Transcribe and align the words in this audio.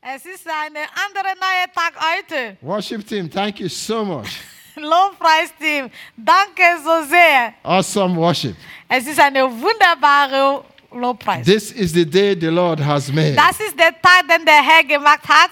Es 0.00 0.26
ist 0.26 0.48
ein 0.48 0.74
anderer 0.74 1.34
neuer 1.36 1.72
Tag 1.72 1.92
heute. 1.94 2.56
Worship 2.60 3.06
team, 3.06 3.30
thank 3.30 3.60
you 3.60 3.68
so 3.68 4.04
much. 4.04 4.40
Lobpreisteam, 4.74 5.88
danke 6.16 6.62
so 6.82 7.06
sehr. 7.08 7.54
Awesome 7.62 8.16
worship. 8.16 8.56
Es 8.88 9.06
ist 9.06 9.20
eine 9.20 9.44
wunderbare 9.44 10.64
Lobpreis. 10.90 11.46
This 11.46 11.70
is 11.70 11.92
the 11.92 12.04
day 12.04 12.34
the 12.34 12.48
Lord 12.48 12.80
has 12.84 13.12
made. 13.12 13.36
Das 13.36 13.60
ist 13.60 13.78
der 13.78 13.92
Tag, 14.02 14.26
den 14.28 14.44
der 14.44 14.60
Herr 14.60 14.82
gemacht 14.82 15.22
hat. 15.28 15.50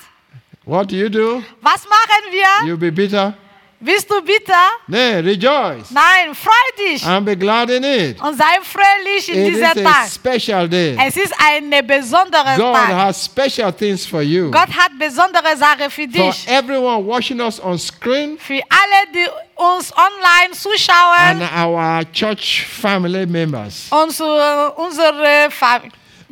What 0.64 0.90
do 0.90 0.96
you 0.96 1.08
do? 1.08 1.44
Was 1.60 1.84
machen 1.84 2.32
wir? 2.32 2.68
You'll 2.68 2.76
be 2.76 2.90
bitter? 2.90 3.36
Bist 3.84 4.08
du 4.08 4.22
bitter? 4.22 4.54
Nay, 4.86 5.18
rejoice 5.20 5.90
Nein, 5.90 6.32
freu 6.34 6.52
dich 6.78 7.04
and 7.04 7.26
be 7.26 7.36
glad 7.36 7.68
in 7.68 7.82
it. 7.82 8.20
und 8.22 8.36
sei 8.38 8.60
fröhlich 8.62 9.28
in 9.28 9.40
It 9.44 9.48
is 9.48 9.54
dieser 9.56 9.70
a 9.70 9.74
Tag. 9.74 10.08
special 10.08 10.68
day. 10.68 10.96
Es 11.04 11.16
ist 11.16 11.34
eine 11.44 11.82
besondere 11.82 12.54
God 12.56 12.74
Tag. 12.76 12.88
has 12.94 13.24
special 13.24 13.72
things 13.72 14.06
for 14.06 14.22
you. 14.22 14.52
Gott 14.52 14.68
hat 14.68 14.92
besondere 14.98 15.56
Sachen 15.56 15.90
für 15.90 16.08
For 16.08 16.30
dich. 16.30 16.46
everyone 16.48 17.04
watching 17.04 17.40
us 17.40 17.58
on 17.60 17.76
screen 17.76 18.38
Für 18.38 18.60
alle, 18.70 19.12
die 19.12 19.26
uns 19.56 19.92
online 19.96 20.52
zuschauen 20.52 21.42
and 21.42 21.42
our 21.56 22.04
church 22.12 22.64
family 22.80 23.26
members. 23.26 23.86
und 23.90 24.12
zu 24.12 24.24
unserer 24.76 25.50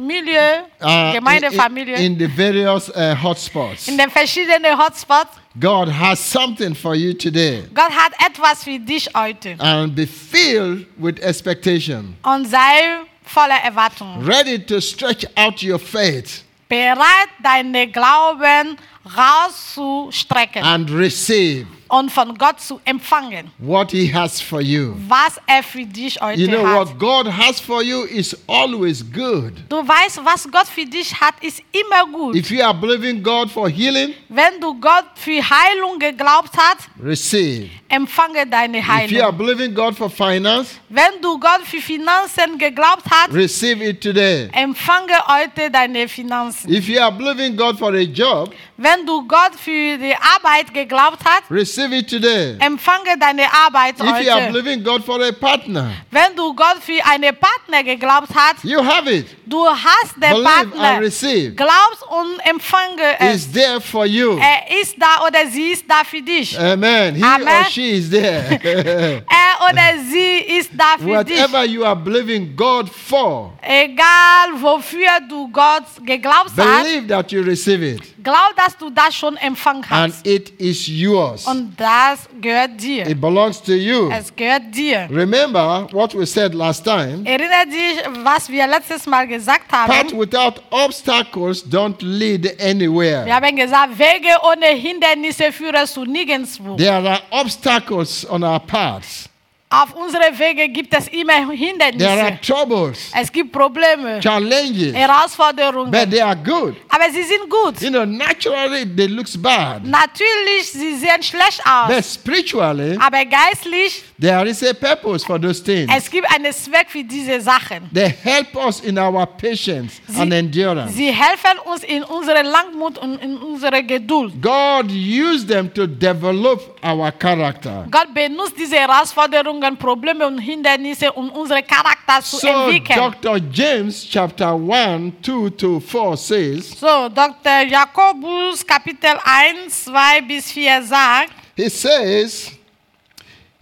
Familie, 0.01 0.65
Uh, 0.81 0.87
in, 0.89 1.13
Gemeindefamilie, 1.21 1.95
in- 1.97 2.13
in 2.13 2.19
the 2.19 2.27
various 2.27 2.89
uh, 2.91 3.15
hotspots. 3.15 3.87
in 3.89 3.99
den 3.99 4.11
verschiedenen 4.11 4.77
Hotspots. 4.79 5.31
God 5.59 5.89
has 5.89 6.19
something 6.19 6.75
for 6.75 6.95
you 6.95 7.13
today. 7.13 7.63
Gott 7.75 7.91
hat 7.91 8.13
etwas 8.27 8.65
für 8.65 8.79
dich 8.79 9.09
heute 9.15 9.57
And 9.59 9.95
be 9.95 10.07
filled 10.07 10.87
with 10.97 11.19
expectation. 11.23 12.17
und 12.23 12.47
sei 12.49 13.01
voller 13.25 13.59
Erwartung. 13.63 14.25
Ready 14.25 14.59
to 14.65 14.81
stretch 14.81 15.27
out 15.37 15.63
your 15.63 15.79
faith 15.79 16.45
Bereit, 16.69 17.29
deine 17.43 17.89
Glauben 17.89 18.77
rauszustrecken 19.05 20.63
and 20.63 20.89
receive 20.91 21.67
und 21.91 22.11
von 22.11 22.37
Gott 22.39 22.61
zu 22.61 22.81
empfangen, 22.85 23.51
what 23.59 23.91
He 23.91 24.13
has 24.13 24.41
for 24.41 24.61
you. 24.61 24.95
was 25.09 25.39
er 25.47 25.63
für 25.63 25.85
dich 25.85 26.21
heute 26.21 26.41
You 26.41 26.49
know 26.49 26.67
hat. 26.67 26.89
what 26.89 26.99
God 26.99 27.27
has 27.27 27.61
for 27.61 27.83
you 27.83 28.05
is 28.05 28.37
always 28.47 29.05
good. 29.13 29.53
Du 29.69 29.77
weißt, 29.87 30.21
was 30.25 30.49
Gott 30.51 30.67
für 30.69 30.85
dich 30.87 31.13
hat, 31.21 31.35
ist 31.43 31.63
immer 31.73 32.07
gut. 32.11 32.37
If 32.37 32.51
you 32.51 32.63
are 32.63 32.75
believing 32.75 33.23
God 33.23 33.51
for 33.51 33.69
healing, 33.69 34.15
Wenn 34.29 34.61
du 34.61 34.75
Gott 34.81 35.07
für 35.17 35.41
Heilung 35.43 35.99
geglaubt 35.99 36.51
hast, 36.57 36.89
receive. 37.03 37.69
empfange 37.89 38.47
deine 38.47 38.79
If 38.79 38.85
you 39.11 39.21
are 39.23 39.33
Heilung. 39.33 39.39
believing 39.39 39.75
God 39.75 39.97
for 39.97 40.09
finance, 40.09 40.77
Wenn 40.89 41.21
du 41.21 41.39
Gott 41.41 41.63
für 41.65 41.81
Finanzen 41.81 42.57
geglaubt 42.59 43.05
hast, 43.11 43.33
receive 43.35 43.83
it 43.85 44.01
today. 44.01 44.49
empfange 44.53 45.15
heute 45.27 45.71
deine 45.71 46.07
Finanzen. 46.09 46.73
If 46.73 46.89
you 46.89 47.01
are 47.01 47.11
believing 47.13 47.57
God 47.57 47.79
for 47.79 47.93
a 47.95 48.01
job, 48.03 48.53
Wenn 48.77 49.05
du 49.05 49.27
Gott 49.29 49.53
für 49.63 49.99
die 49.99 50.15
Arbeit 50.15 50.73
geglaubt 50.73 51.19
hast, 51.25 51.51
receive 51.51 51.80
it 51.93 52.09
today. 52.09 52.57
empfange 52.61 53.17
deine 53.19 53.43
Arbeit 53.53 53.95
If 53.99 54.05
you 54.25 54.31
are 54.31 54.41
heute. 54.43 54.53
believing 54.53 54.83
God 54.85 55.05
for 55.05 55.21
a 55.23 55.33
partner, 55.33 55.91
Wenn 56.11 56.35
du 56.37 56.55
Gott 56.55 56.79
für 56.81 57.01
einen 57.05 57.35
Partner 57.37 57.83
geglaubt 57.83 58.29
hast, 58.35 58.65
you 58.65 58.79
have 58.85 59.09
it. 59.11 59.27
du 59.47 59.67
hast 59.67 60.15
den 60.17 60.31
Believe 60.31 60.49
and 60.61 60.75
Partner. 60.75 61.01
receive. 61.01 61.55
Glaubst 61.55 62.03
und 62.09 62.39
empfange 62.49 63.19
es. 63.19 63.47
It's 63.47 63.53
there 63.53 63.81
for 63.81 64.07
you. 64.07 64.39
Er 64.39 64.81
ist 64.81 64.97
da 64.99 65.27
oder 65.27 65.47
sie 65.51 65.73
ist 65.73 65.85
da 65.89 66.03
für 66.05 66.21
dich. 66.23 66.59
Amen. 66.59 67.15
He 67.15 67.23
Amen. 67.23 67.47
or 67.49 67.65
she 67.71 67.91
is 67.93 68.11
there. 68.11 68.61
Er 69.29 69.71
oder 69.71 70.03
sie 70.11 70.59
ist 70.59 70.71
da 70.77 70.97
für 70.99 71.25
dich. 71.25 71.39
Whatever 71.39 71.65
you 71.65 71.85
are 71.85 71.97
believing 71.97 72.55
God 72.57 72.89
for, 72.89 73.53
Egal 73.63 74.61
wofür 74.61 75.21
du 75.29 75.49
Gott 75.53 75.85
geglaubt 76.05 76.51
hast, 76.57 76.83
believe 76.85 77.07
that 77.09 77.31
you 77.33 77.43
receive 77.43 77.83
it. 77.85 78.01
glaub, 78.23 78.55
dass 78.57 78.77
du 78.77 78.91
das 78.91 79.15
schon 79.15 79.37
empfangen 79.37 79.85
And 79.91 80.13
hast. 80.15 80.27
it 80.27 80.51
is 80.61 80.87
yours. 80.87 81.47
Und 81.47 81.70
das 81.77 82.29
gehört 82.41 82.81
dir. 82.81 83.07
It 83.07 83.21
belongs 83.21 83.61
to 83.63 83.73
you. 83.73 84.11
Es 84.11 84.35
gehört 84.35 84.75
dir. 84.75 85.09
Remember 85.11 85.87
what 85.93 86.15
we 86.15 86.27
said 86.27 86.55
last 86.55 86.85
time. 86.85 87.23
Erinnere 87.25 87.67
dich, 87.67 88.25
was 88.25 88.49
wir 88.49 88.67
letztes 88.67 89.07
Mal 89.07 89.27
gesagt 89.27 89.69
Path 89.69 89.89
haben. 89.89 90.19
without 90.19 90.61
obstacles 90.71 91.65
don't 91.65 91.97
lead 92.01 92.45
Wir 92.45 92.67
anywhere. 92.71 93.35
haben 93.35 93.57
gesagt, 93.57 93.99
Wege 93.99 94.31
ohne 94.43 94.67
Hindernisse 94.67 95.53
führen 95.53 95.87
zu 95.87 96.05
nirgendwo. 96.05 96.77
There 96.77 96.93
are 96.93 97.21
obstacles 97.31 98.29
on 98.29 98.43
our 98.43 98.61
paths. 98.61 99.29
Auf 99.73 99.95
unsere 99.95 100.37
Wege 100.37 100.69
gibt 100.69 100.93
es 100.93 101.07
immer 101.07 101.33
There 101.35 101.47
are 101.47 101.53
Hindernisse. 101.55 102.39
troubles, 102.45 103.13
Es 103.17 103.31
gibt 103.31 103.53
Probleme, 103.53 104.19
challenges, 104.19 104.93
Herausforderungen. 104.93 105.93
but 105.93 106.11
they 106.11 106.21
are 106.21 106.35
good. 106.35 106.75
Aber 106.89 107.05
sie 107.13 107.23
sind 107.23 107.49
gut. 107.49 107.81
You 107.81 107.91
know, 107.91 108.05
naturally 108.05 108.85
they 108.85 109.07
looks 109.07 109.41
bad, 109.41 109.85
Natürlich, 109.87 110.73
sie 110.73 110.97
sehen 110.97 111.23
schlecht 111.23 111.63
aus. 111.65 111.87
but 111.95 112.05
spiritually 112.05 112.99
Aber 113.01 113.25
geistlich, 113.25 114.03
there 114.21 114.45
is 114.49 114.61
a 114.65 114.75
purpose 114.75 115.25
for 115.25 115.41
those 115.41 115.63
things. 115.63 115.89
es 115.97 116.11
gibt 116.11 116.27
einen 116.35 116.53
Zweck 116.53 116.89
für 116.91 117.05
diese 117.05 117.41
Sachen. 117.41 117.89
They 117.95 118.13
help 118.25 118.57
us 118.57 118.81
in 118.81 118.99
our 118.99 119.25
patience 119.25 120.01
and 120.19 120.33
endurance. 120.33 120.95
Sie 120.97 121.13
helfen 121.13 121.61
uns 121.73 121.85
in 121.85 122.03
unserer 122.03 122.43
Langmut 122.43 122.99
und 122.99 123.23
in 123.23 123.37
unserer 123.37 123.85
Geduld. 123.85 124.43
God 124.43 124.91
used 124.91 125.47
them 125.47 125.73
to 125.73 125.87
develop 125.87 126.77
our 126.85 127.13
character. 127.13 127.87
Gott 127.89 128.13
benutzt 128.13 128.55
diese 128.59 128.75
Herausforderungen, 128.75 129.60
Probleme 129.79 130.27
und 130.27 130.39
Hindernisse, 130.39 131.13
um 131.13 131.31
unseren 131.31 131.67
Charakter 131.67 132.23
zu 132.23 132.37
So 132.37 132.49
entwickeln. 132.49 132.99
Dr. 132.99 133.39
James 133.53 134.07
chapter 134.09 134.55
1, 134.55 135.15
2 135.23 135.51
to 135.51 135.81
4 135.81 136.17
says, 136.17 136.71
So, 136.79 137.09
Dr. 137.09 137.67
Jakobus 137.69 138.67
Kapitel 138.67 139.19
1, 139.25 139.69
2 139.69 140.27
bis 140.27 140.53
4 140.53 140.83
sagt, 140.83 141.33
he 141.57 141.69
says, 141.69 142.53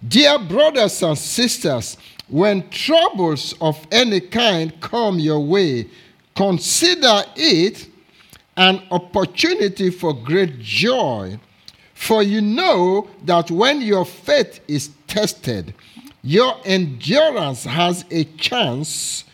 Dear 0.00 0.38
brothers 0.38 1.02
and 1.02 1.18
sisters, 1.18 1.96
when 2.28 2.68
troubles 2.70 3.54
of 3.60 3.84
any 3.90 4.20
kind 4.20 4.72
come 4.80 5.18
your 5.18 5.40
way, 5.40 5.88
consider 6.36 7.24
it 7.34 7.88
an 8.56 8.82
opportunity 8.90 9.90
for 9.90 10.14
great 10.14 10.60
joy. 10.60 11.38
For 11.94 12.22
you 12.22 12.40
know 12.40 13.08
that 13.24 13.50
when 13.50 13.80
your 13.80 14.04
faith 14.04 14.60
is 14.68 14.90
tested, 15.08 15.74
your 16.22 16.54
endurance 16.64 17.64
has 17.64 18.04
a 18.10 18.24
chance 18.36 19.24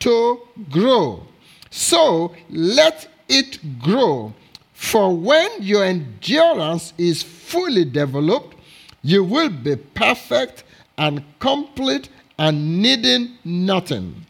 to 0.00 0.40
grow. 0.70 1.22
So 1.70 2.34
let 2.50 3.08
it 3.28 3.58
grow. 3.80 4.32
For 4.74 5.14
when 5.16 5.50
your 5.60 5.84
endurance 5.84 6.92
is 6.98 7.22
fully 7.22 7.84
developed, 7.84 8.56
you 9.02 9.24
will 9.24 9.48
be 9.48 9.76
perfect 9.76 10.64
and 10.96 11.24
complete 11.38 12.08
and 12.38 12.82
needing 12.82 13.38
nothing. 13.44 14.26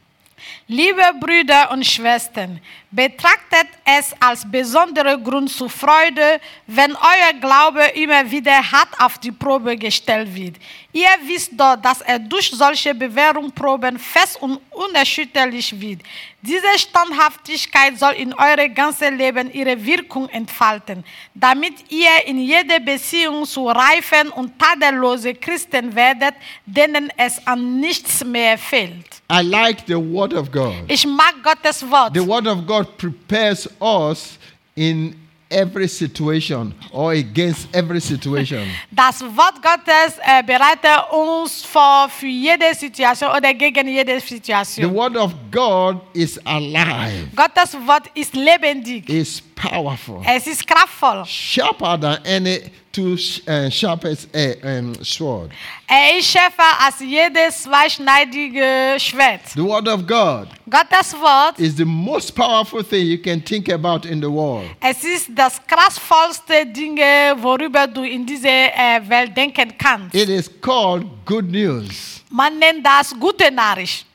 Liebe 0.66 1.02
Brüder 1.20 1.70
und 1.70 1.84
Schwestern, 1.84 2.60
betrachtet 2.90 3.68
es 3.84 4.14
als 4.20 4.50
besondere 4.50 5.20
Grund 5.20 5.50
zur 5.50 5.68
Freude, 5.68 6.40
wenn 6.66 6.92
euer 6.92 7.38
Glaube 7.40 7.82
immer 7.94 8.30
wieder 8.30 8.72
hart 8.72 8.88
auf 8.98 9.18
die 9.18 9.32
Probe 9.32 9.76
gestellt 9.76 10.34
wird. 10.34 10.56
Ihr 10.96 11.08
wisst 11.26 11.50
doch, 11.58 11.74
dass 11.74 12.02
er 12.02 12.20
durch 12.20 12.52
solche 12.52 12.94
Bewährungsproben 12.94 13.98
fest 13.98 14.40
und 14.40 14.60
unerschütterlich 14.70 15.74
wird. 15.80 16.02
Diese 16.40 16.78
Standhaftigkeit 16.78 17.98
soll 17.98 18.12
in 18.12 18.32
eurem 18.32 18.72
ganzen 18.72 19.18
Leben 19.18 19.52
ihre 19.52 19.84
Wirkung 19.84 20.28
entfalten, 20.28 21.02
damit 21.34 21.90
ihr 21.90 22.24
in 22.26 22.38
jeder 22.38 22.78
Beziehung 22.78 23.44
zu 23.44 23.66
reifen 23.66 24.28
und 24.36 24.56
tadellose 24.56 25.34
Christen 25.34 25.92
werdet, 25.96 26.34
denen 26.64 27.10
es 27.16 27.44
an 27.44 27.80
nichts 27.80 28.24
mehr 28.24 28.56
fehlt. 28.56 29.04
I 29.32 29.42
like 29.42 29.78
the 29.88 29.96
Word 29.96 30.32
of 30.32 30.48
God. 30.52 30.74
Ich 30.86 31.04
mag 31.04 31.34
Gottes 31.42 31.82
Wort. 31.90 32.14
The 32.14 32.24
Word 32.24 32.46
of 32.46 32.64
God 32.64 32.96
prepares 32.96 33.68
us 33.80 34.38
in 34.76 35.23
every 35.50 35.88
situation 35.88 36.74
or 36.92 37.12
against 37.12 37.68
every 37.74 38.00
situation. 38.00 38.66
Das 38.90 39.20
Wort 39.22 39.62
Gottes 39.62 40.18
äh, 40.18 40.40
eh, 40.40 40.42
bereitet 40.42 41.12
uns 41.12 41.64
vor 41.64 42.08
für 42.08 42.26
jede 42.26 42.74
Situation 42.74 43.30
oder 43.30 43.52
gegen 43.54 43.88
jede 43.88 44.20
Situation. 44.20 44.88
The 44.88 44.94
Word 44.94 45.16
of 45.16 45.32
God 45.50 46.00
is 46.12 46.38
alive, 46.44 47.28
Gottes 47.34 47.74
Wort 47.86 48.10
ist 48.14 48.34
lebendig. 48.34 49.08
is 49.08 49.42
powerful, 49.70 50.22
Es 50.26 50.46
ist 50.46 50.66
kraftvoll. 50.66 51.24
sharper 51.26 51.98
than 51.98 52.18
any 52.26 52.60
two 52.92 53.16
uh, 53.48 53.68
sharpest 53.70 54.28
uh, 54.34 54.54
um, 54.66 54.94
sword. 55.02 55.50
Er 55.88 56.18
ist 56.18 56.30
schärfer 56.30 56.62
als 56.84 57.00
jedes 57.00 57.62
zweischneidige 57.64 58.96
Schwert. 58.98 59.40
The 59.54 59.62
Word 59.64 59.88
of 59.88 60.06
God 60.06 60.48
Gottes 60.70 61.12
Wort, 61.14 61.58
is 61.58 61.76
the 61.76 61.84
most 61.84 62.34
powerful 62.34 62.82
thing 62.84 63.06
you 63.06 63.18
can 63.18 63.44
think 63.44 63.68
about 63.70 64.06
in 64.08 64.20
the 64.20 64.30
world. 64.30 64.66
es 64.80 65.02
ist 65.04 65.30
das 65.34 65.60
kraftvollste 65.66 66.66
Ding, 66.66 66.96
worüber 67.42 67.86
du 67.86 68.02
in 68.04 68.24
dieser 68.24 68.48
äh, 68.48 69.00
Welt 69.08 69.36
denken 69.36 69.72
kannst. 69.76 70.14
It 70.14 70.28
is 70.28 70.50
called 70.60 71.04
good 71.24 71.50
news. 71.50 72.22
Man 72.30 72.58
nennt 72.58 72.84
das 72.84 73.14
gute 73.18 73.50
Nachricht. 73.50 74.06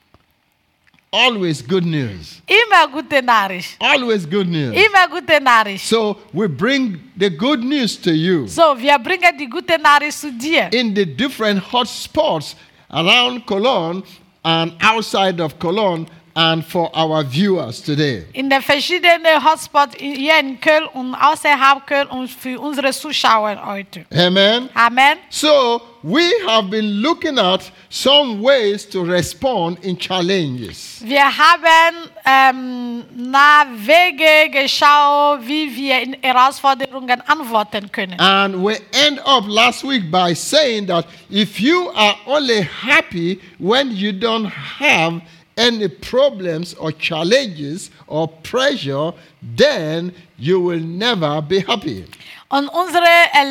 Always 1.11 1.61
good 1.61 1.85
news. 1.85 2.41
Immer 2.47 2.87
gute 2.91 3.21
Nachricht. 3.21 3.77
Always 3.79 4.25
good 4.29 4.47
news. 4.47 4.75
Immer 4.75 5.07
gute 5.09 5.39
Nachricht. 5.41 5.85
So 5.85 6.17
we 6.33 6.47
bring 6.47 6.99
the 7.17 7.29
good 7.29 7.63
news 7.63 7.95
to 8.01 8.11
you 8.11 8.47
So, 8.47 8.75
wir 8.77 8.97
bringen 8.99 9.37
die 9.39 9.47
gute 9.49 9.77
Nachricht 9.79 10.17
zu 10.19 10.31
dir. 10.31 10.69
in 10.73 10.93
the 10.95 11.05
different 11.05 11.59
hotspots 11.71 12.55
around 12.91 13.45
Cologne 13.45 14.03
and 14.43 14.73
outside 14.81 15.39
of 15.41 15.57
Cologne 15.59 16.05
and 16.35 16.65
for 16.65 16.89
our 16.95 17.23
viewers 17.23 17.81
today. 17.81 18.25
In 18.33 18.49
den 18.49 18.61
verschiedenen 18.61 19.43
Hotspots 19.43 19.95
hier 19.97 20.39
in 20.39 20.59
Köln 20.59 20.85
und 20.93 21.15
außerhalb 21.15 21.85
Köln 21.85 22.07
und 22.07 22.29
für 22.29 22.59
unsere 22.59 22.91
Zuschauer 22.91 23.59
heute. 23.65 24.05
Amen. 24.11 24.69
Amen. 24.73 25.17
So 25.29 25.81
we 26.03 26.23
have 26.45 26.69
been 26.69 27.01
looking 27.01 27.37
at 27.37 27.69
some 27.89 28.41
ways 28.41 28.85
to 28.85 29.03
respond 29.03 29.83
in 29.83 29.97
challenges. 29.97 31.01
Wir 31.03 31.25
haben 31.25 32.09
ähm, 32.25 33.03
nach 33.15 33.65
Wege 33.75 34.49
geschaut, 34.51 35.39
wie 35.45 35.75
wir 35.75 36.01
in 36.01 36.15
Herausforderungen 36.21 37.21
antworten 37.27 37.91
können. 37.91 38.19
And 38.19 38.63
we 38.63 38.77
end 38.93 39.19
up 39.25 39.45
last 39.47 39.83
week 39.83 40.09
by 40.09 40.33
saying 40.33 40.87
that 40.87 41.05
if 41.29 41.59
you 41.59 41.89
are 41.95 42.15
only 42.25 42.61
happy 42.61 43.39
when 43.57 43.91
you 43.91 44.11
don't 44.11 44.49
have 44.79 45.21
any 45.59 45.89
problems 45.89 46.73
or 46.75 46.91
challenges 46.91 47.91
or 48.07 48.27
pressure, 48.43 49.13
then 49.41 50.13
you 50.37 50.59
will 50.61 50.79
never 50.79 51.41
be 51.41 51.59
happy. 51.59 52.05
Und 52.51 52.67
unsere 52.69 53.05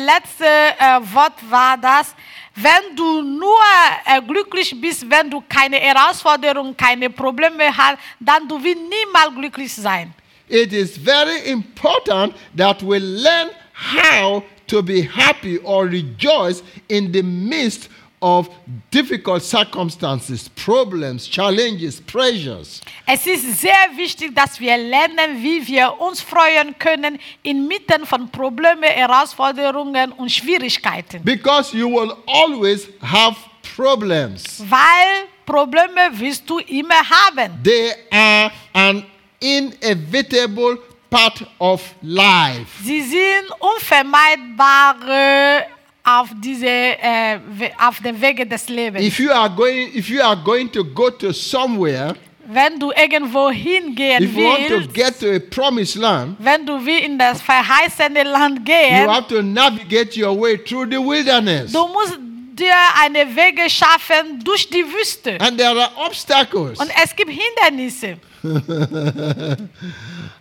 letzte 0.05 0.45
äh, 0.45 0.97
uh, 0.97 1.13
Wort 1.13 1.39
war 1.49 1.77
das, 1.77 2.13
wenn 2.55 2.95
du 2.97 3.21
nur 3.21 3.57
äh, 4.05 4.19
uh, 4.19 4.21
glücklich 4.27 4.75
bist, 4.81 5.09
wenn 5.09 5.29
du 5.29 5.41
keine 5.47 5.77
Herausforderungen, 5.77 6.75
keine 6.75 7.09
Probleme 7.09 7.65
hast, 7.77 7.97
dann 8.19 8.45
du 8.45 8.61
wirst 8.61 8.77
niemals 8.77 9.33
glücklich 9.35 9.73
sein. 9.73 10.13
It 10.49 10.73
is 10.73 10.97
very 10.97 11.49
important 11.49 12.33
that 12.57 12.81
we 12.81 12.97
learn 12.97 13.51
how 13.71 14.43
to 14.67 14.83
be 14.83 15.03
happy 15.03 15.59
or 15.59 15.85
rejoice 15.85 16.61
in 16.87 17.13
the 17.13 17.23
midst 17.23 17.89
of 18.21 18.49
difficult 18.91 19.43
circumstances, 19.43 20.49
problems, 20.49 21.27
challenges, 21.27 22.01
pressures. 22.01 22.81
Es 23.05 23.25
ist 23.25 23.61
sehr 23.61 23.89
wichtig, 23.95 24.35
dass 24.35 24.59
wir 24.59 24.75
lernen, 24.77 25.41
wie 25.41 25.65
wir 25.65 25.99
uns 25.99 26.21
freuen 26.21 26.77
können 26.77 27.17
inmitten 27.43 28.05
von 28.05 28.29
Problemen, 28.29 28.83
Herausforderungen 28.83 30.11
und 30.13 30.31
Schwierigkeiten. 30.31 31.23
Because 31.23 31.75
you 31.75 31.89
will 31.89 32.13
always 32.27 32.87
have 33.01 33.37
problems. 33.75 34.63
Weil 34.69 35.27
Probleme 35.45 36.09
wirst 36.11 36.49
du 36.49 36.59
immer 36.59 37.09
haben. 37.09 37.63
They 37.63 37.93
are 38.11 38.51
an 38.73 39.05
inevitable 39.39 40.77
part 41.09 41.45
of 41.57 41.95
life. 42.01 42.83
Sie 42.83 43.01
sind 43.01 43.49
unvermeidbare 43.59 45.65
auf, 46.09 46.29
diese, 46.35 46.67
äh, 46.67 47.39
auf 47.79 47.99
den 47.99 48.19
Wege 48.19 48.45
des 48.45 48.67
Lebens. 48.69 49.05
If 49.05 49.19
you 49.19 49.31
are 49.31 49.49
going, 49.49 49.95
if 49.95 50.09
you 50.09 50.21
are 50.21 50.37
going 50.37 50.71
to 50.71 50.83
go 50.83 51.09
to 51.09 51.31
somewhere, 51.31 52.15
Wenn 52.51 52.79
du 52.79 52.91
irgendwo 52.91 53.51
hingehen 53.51 54.23
if 54.23 54.35
you 54.35 54.43
want 54.43 54.67
to 54.69 54.79
get 54.91 55.19
to 55.19 55.35
a 55.35 55.39
promised 55.39 55.95
land, 55.95 56.35
wenn 56.39 56.65
du 56.65 56.83
wie 56.83 56.97
in 56.97 57.19
das 57.19 57.39
verheißene 57.43 58.23
Land 58.23 58.59
you 58.59 58.65
gehen, 58.65 59.07
have 59.07 59.27
to 59.27 59.43
navigate 59.43 60.17
your 60.17 60.35
way 60.35 60.57
through 60.57 60.87
the 60.89 60.97
wilderness. 60.97 61.71
du 61.71 61.87
musst 61.87 62.17
dir 62.59 62.73
eine 63.03 63.35
Wege 63.35 63.69
schaffen 63.69 64.43
durch 64.43 64.67
die 64.67 64.83
Wüste. 64.83 65.39
And 65.39 65.57
there 65.59 65.79
are 65.79 65.91
obstacles. 65.95 66.79
Und 66.79 66.89
es 67.03 67.15
gibt 67.15 67.31
Hindernisse. 67.31 68.17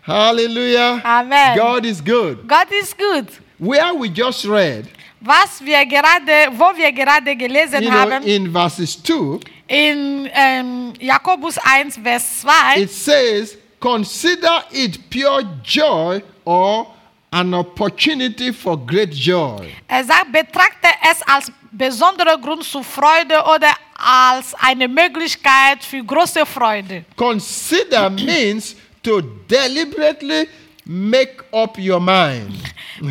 Hallelujah. 0.06 1.00
Amen. 1.04 1.58
God 1.58 1.84
is 1.84 2.02
good. 2.02 2.48
Gott 2.48 2.68
ist 2.80 2.96
gut. 2.96 3.26
Where 3.58 3.92
we 3.92 4.08
just 4.08 4.46
read, 4.46 4.86
Was 5.20 5.60
wir 5.64 5.84
gerade, 5.86 6.32
wo 6.52 6.76
wir 6.76 6.92
gerade 6.92 7.34
gelesen 7.36 7.82
you 7.82 7.90
know, 7.90 7.98
haben, 7.98 8.22
in 8.24 8.52
verses 8.52 9.02
2, 9.02 9.40
in 9.66 10.28
ähm, 10.32 10.92
Jakobus 11.00 11.58
1, 11.58 11.98
Vers 12.02 12.40
2, 12.42 12.80
it 12.82 12.90
says, 12.90 13.58
Consider 13.80 14.64
it 14.72 14.98
pure 15.10 15.42
joy 15.64 16.20
or 16.44 16.86
an 17.30 17.52
opportunity 17.54 18.52
for 18.52 18.76
great 18.78 19.12
joy. 19.14 19.68
er 19.86 20.04
sagt, 20.04 20.32
betrachte 20.32 20.88
es 21.10 21.22
als 21.22 21.52
besonderer 21.70 22.38
Grund 22.38 22.64
zur 22.64 22.82
Freude 22.82 23.34
oder 23.54 23.68
als 23.96 24.54
eine 24.54 24.88
Möglichkeit 24.88 25.84
für 25.84 26.02
große 26.02 26.46
Freude. 26.46 27.04
Consider 27.16 28.08
means 28.10 28.74
to 29.02 29.20
deliberately 29.20 30.48
make 30.88 31.44
up 31.52 31.76
your 31.78 32.00
mind. 32.00 32.56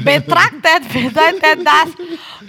Betrachtet 0.03 0.91
bedeutet 0.91 1.63
das, 1.63 1.89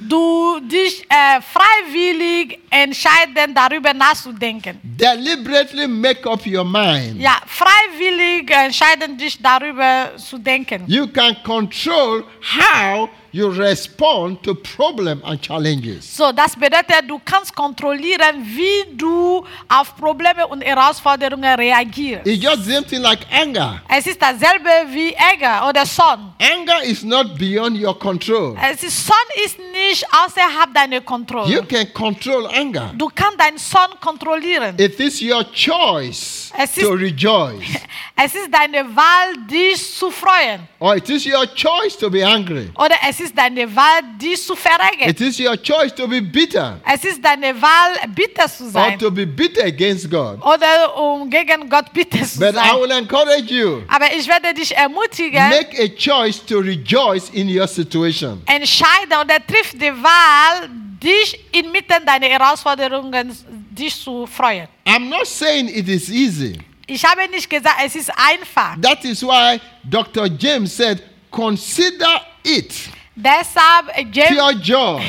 du 0.08 0.60
dich 0.60 1.04
äh, 1.08 1.40
freiwillig 1.40 2.58
entscheiden, 2.70 3.54
darüber 3.54 3.92
nachzudenken. 3.94 4.78
Deliberately 4.82 5.86
make 5.86 6.28
up 6.28 6.46
your 6.46 6.64
mind. 6.64 7.20
Ja, 7.20 7.36
freiwillig 7.46 8.50
entscheiden, 8.50 9.16
dich 9.16 9.40
darüber 9.40 10.12
zu 10.16 10.38
denken. 10.38 10.84
You 10.86 11.06
can 11.06 11.36
control 11.44 12.24
how 12.42 13.08
you 13.32 13.48
respond 13.48 14.42
to 14.42 14.54
problem 14.54 15.22
and 15.24 15.40
challenges. 15.40 16.16
So, 16.16 16.32
das 16.32 16.56
bedeutet, 16.56 17.04
du 17.08 17.20
kannst 17.24 17.54
kontrollieren, 17.54 18.42
wie 18.44 18.96
du 18.96 19.44
auf 19.68 19.96
Probleme 19.96 20.46
und 20.46 20.62
Herausforderungen 20.62 21.54
reagierst. 21.58 22.26
It's 22.26 22.42
just 22.42 22.64
same 22.64 22.86
thing 22.86 23.02
like 23.02 23.20
anger. 23.30 23.80
Es 23.88 24.06
ist 24.06 24.20
dasselbe 24.20 24.70
wie 24.90 25.12
Ärger 25.12 25.68
oder 25.68 25.84
Zorn. 25.84 26.32
Anger 26.40 26.82
is 26.84 27.02
not 27.02 27.38
beyond 27.38 27.78
your 27.78 27.98
control. 27.98 28.56
Es 28.70 28.82
ist, 28.82 29.06
Zorn 29.06 29.18
ist 29.44 29.58
nicht 29.58 29.97
außerhalb 30.04 30.72
deiner 30.74 30.96
You 30.96 31.02
Kontrolle. 31.02 31.62
can 31.66 31.92
control 31.92 32.46
anger. 32.48 32.92
Du 32.96 33.08
kannst 33.14 33.40
deinen 33.40 33.58
Zorn 33.58 33.90
kontrollieren. 34.00 34.74
It 34.78 34.98
is 35.00 35.20
your 35.22 35.44
choice 35.52 36.50
Es 36.56 36.74
to 36.74 36.90
rejoice, 36.92 37.62
Es 38.16 38.34
ist 38.34 38.48
deine 38.52 38.84
Wahl, 38.96 39.34
dich 39.48 39.94
zu 39.96 40.10
freuen. 40.10 40.66
or 40.80 40.96
it 40.96 41.08
is 41.08 41.24
your 41.26 41.46
choice 41.54 41.96
to 41.96 42.10
be 42.10 42.24
angry. 42.26 42.68
Oder 42.76 42.96
es 43.08 43.20
ist 43.20 43.36
deine 43.36 43.74
Wahl, 43.74 44.00
dich 44.20 44.42
zu 44.44 44.56
verärgern. 44.56 45.08
It 45.10 45.20
is 45.20 45.38
your 45.38 45.56
choice 45.56 45.94
to 45.94 46.08
be 46.08 46.20
bitter, 46.20 46.80
Es 46.84 47.04
ist 47.04 47.24
deine 47.24 47.54
Wahl, 47.60 47.92
bitter 48.14 48.48
zu 48.48 48.68
sein. 48.70 48.92
or 48.94 48.98
to 48.98 49.10
be 49.10 49.24
bitter 49.26 49.64
against 49.64 50.10
God. 50.10 50.42
Oder 50.44 50.96
um 50.96 51.30
gegen 51.30 51.68
Gott 51.68 51.92
bitter 51.92 52.24
zu 52.24 52.40
But 52.40 52.54
I 52.56 52.72
will 52.80 52.90
encourage 52.90 53.52
you 53.52 53.82
Aber 53.88 54.06
ich 54.16 54.26
werde 54.26 54.52
dich 54.54 54.74
ermutigen, 54.76 55.48
make 55.50 55.76
a 55.80 55.88
choice 55.96 56.44
to 56.44 56.58
rejoice 56.58 57.30
in 57.30 57.48
your 57.48 57.68
situation. 57.68 58.42
entscheide 58.46 59.14
oder 59.22 59.44
triff 59.46 59.72
die 59.78 59.87
Wahl, 59.92 60.68
dich 61.02 61.38
inmitten 61.52 62.04
deiner 62.04 62.26
Herausforderungen 62.26 63.36
dich 63.70 64.00
zu 64.00 64.26
freuen. 64.26 64.68
I'm 64.86 65.08
not 65.08 65.26
saying 65.26 65.68
it 65.68 65.88
is 65.88 66.08
easy. 66.08 66.58
Ich 66.86 67.04
habe 67.04 67.28
nicht 67.28 67.48
gesagt, 67.48 67.76
es 67.84 67.94
ist 67.94 68.10
einfach. 68.10 68.76
That 68.80 69.04
is 69.04 69.22
why 69.22 69.60
Dr. 69.84 70.26
James 70.26 70.74
said, 70.76 71.02
Consider 71.30 72.22
it 72.42 72.72
Deshalb, 73.20 73.90
James, 74.12 74.36
pure 74.36 74.52
joy. 74.62 75.02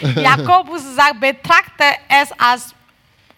Jakobus 0.22 0.82
sagt, 0.94 1.18
betrachte 1.18 1.84
es 2.08 2.30
als 2.38 2.72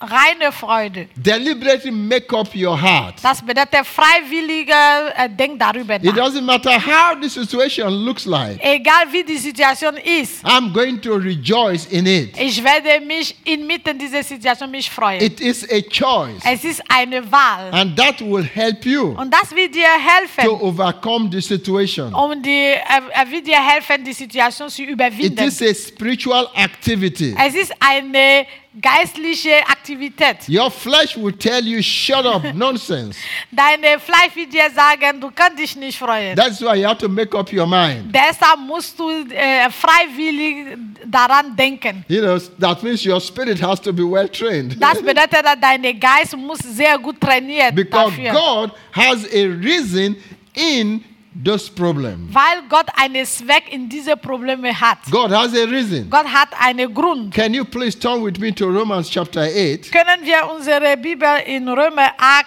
reine 0.00 0.52
Freude. 0.52 1.08
Deliberately 1.16 1.90
make 1.90 2.32
up 2.32 2.54
your 2.54 2.76
heart. 2.80 3.14
Das 3.22 3.42
bedeutet 3.44 3.86
freiwillige 3.86 4.72
äh, 4.72 5.28
Denk 5.28 5.58
darüber 5.58 5.96
It 5.96 6.04
nach. 6.04 6.16
doesn't 6.16 6.42
matter 6.42 6.70
how 6.80 7.16
the 7.20 7.28
situation 7.28 7.92
looks 8.04 8.24
like. 8.24 8.58
Egal 8.62 9.06
wie 9.12 9.24
die 9.24 9.38
Situation 9.38 9.96
ist, 9.96 10.44
I'm 10.44 10.72
going 10.72 11.00
to 11.00 11.14
rejoice 11.14 11.86
in 11.86 12.06
it. 12.06 12.38
ich 12.38 12.62
werde 12.62 13.04
mich 13.04 13.34
inmitten 13.44 13.98
dieser 13.98 14.22
Situation 14.22 14.70
mich 14.70 14.88
freuen. 14.90 15.20
It 15.20 15.40
is 15.40 15.64
a 15.70 15.80
choice. 15.82 16.42
es 16.44 16.64
ist 16.64 16.82
eine 16.88 17.20
Wahl. 17.30 17.70
And 17.72 17.96
that 17.96 18.20
will 18.20 18.44
help 18.44 18.84
you 18.84 19.14
Und 19.18 19.32
das 19.32 19.54
wird 19.54 19.74
dir 19.74 19.82
to 19.82 20.44
helfen, 20.44 20.48
overcome 20.60 21.28
the 21.32 21.40
situation. 21.40 22.14
um 22.14 22.40
die, 22.42 22.50
äh, 22.74 23.30
wird 23.30 23.46
dir 23.46 23.58
helfen, 23.60 24.04
die 24.04 24.12
Situation 24.12 24.68
zu 24.68 24.82
It 24.82 24.90
überwinden. 24.90 25.44
is 25.44 25.60
a 25.62 25.74
spiritual 25.74 26.48
activity. 26.54 27.34
Es 27.38 27.54
ist 27.54 27.72
eine 27.80 28.46
geistliche 28.80 29.66
Aktivität. 29.66 30.48
Your 30.48 30.70
flesh 30.70 31.16
will 31.16 31.32
tell 31.32 31.64
you, 31.64 31.82
shut 31.82 32.24
up, 32.24 32.42
nonsense. 32.54 33.18
Deine 33.50 33.98
Fleisch 33.98 34.34
wird 34.34 34.52
dir 34.52 34.70
sagen, 34.70 35.20
du 35.20 35.30
kannst 35.34 35.58
dich 35.58 35.76
nicht 35.76 35.98
freuen. 35.98 36.36
That's 36.36 36.60
why 36.60 36.76
you 36.80 36.86
have 36.86 36.98
to 36.98 37.08
make 37.08 37.36
up 37.36 37.52
your 37.52 37.66
mind. 37.66 38.14
Deshalb 38.14 38.60
musst 38.60 38.98
du 38.98 39.10
äh, 39.10 39.70
freiwillig 39.70 40.76
daran 41.04 41.54
denken. 41.56 42.04
You 42.08 42.20
know, 42.20 42.38
that 42.60 42.82
means 42.82 43.04
your 43.04 43.20
spirit 43.20 43.60
has 43.62 43.80
to 43.80 43.92
be 43.92 44.02
well 44.02 44.28
trained. 44.28 44.76
Das 44.80 45.00
bedeutet, 45.00 45.44
dass 45.44 45.60
dein 45.60 45.82
Geist 45.98 46.36
muss 46.36 46.58
sehr 46.60 46.98
gut 46.98 47.20
trainiert 47.20 47.74
Because 47.74 48.16
dafür. 48.16 48.32
God 48.32 48.72
has 48.92 49.24
a 49.32 49.46
reason 49.62 50.16
in 50.54 51.04
those 51.42 51.68
problems. 51.68 52.34
Weil 52.34 52.62
Gott 52.68 52.86
einen 52.96 53.24
Zweck 53.24 53.72
in 53.72 53.88
diese 53.88 54.16
Probleme 54.16 54.72
hat. 54.72 54.98
God 55.10 55.30
has 55.30 55.54
a 55.54 55.64
reason. 55.64 56.08
Gott 56.10 56.26
hat 56.26 56.48
einen 56.58 56.92
Grund. 56.92 57.32
Can 57.34 57.54
you 57.54 57.64
please 57.64 57.98
turn 57.98 58.22
with 58.22 58.38
me 58.38 58.52
to 58.52 58.66
Romans 58.66 59.08
chapter 59.08 59.42
8? 59.42 59.90
Können 59.92 60.24
wir 60.24 60.50
unsere 60.50 60.96
Bibel 60.96 61.38
in 61.46 61.68
Römer 61.68 62.12
8 62.18 62.46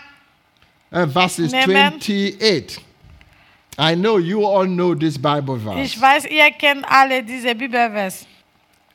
uh, 0.91 1.07
verses 1.07 1.51
Nehmen. 1.51 1.75
28. 1.75 2.79
I 3.77 3.95
know 3.95 4.17
you 4.17 4.45
all 4.45 4.65
know 4.65 4.93
this 4.93 5.17
Bible 5.17 5.57
verse. 5.57 5.79
Ich 5.79 5.99
weiß, 5.99 6.25
ihr 6.25 6.51
kennt 6.51 6.85
alle 6.87 7.23
diese 7.23 7.55
Bibelvers. 7.55 8.27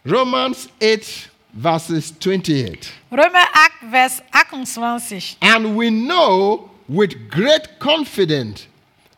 Romans 0.04 0.68
8, 0.80 1.30
verses 1.52 2.12
28. 2.20 2.92
Römer 3.10 3.46
8, 3.52 3.90
Vers 3.90 4.22
28. 4.32 5.38
And 5.40 5.76
we 5.76 5.90
know 5.90 6.70
with 6.88 7.16
great 7.30 7.78
confidence 7.80 8.66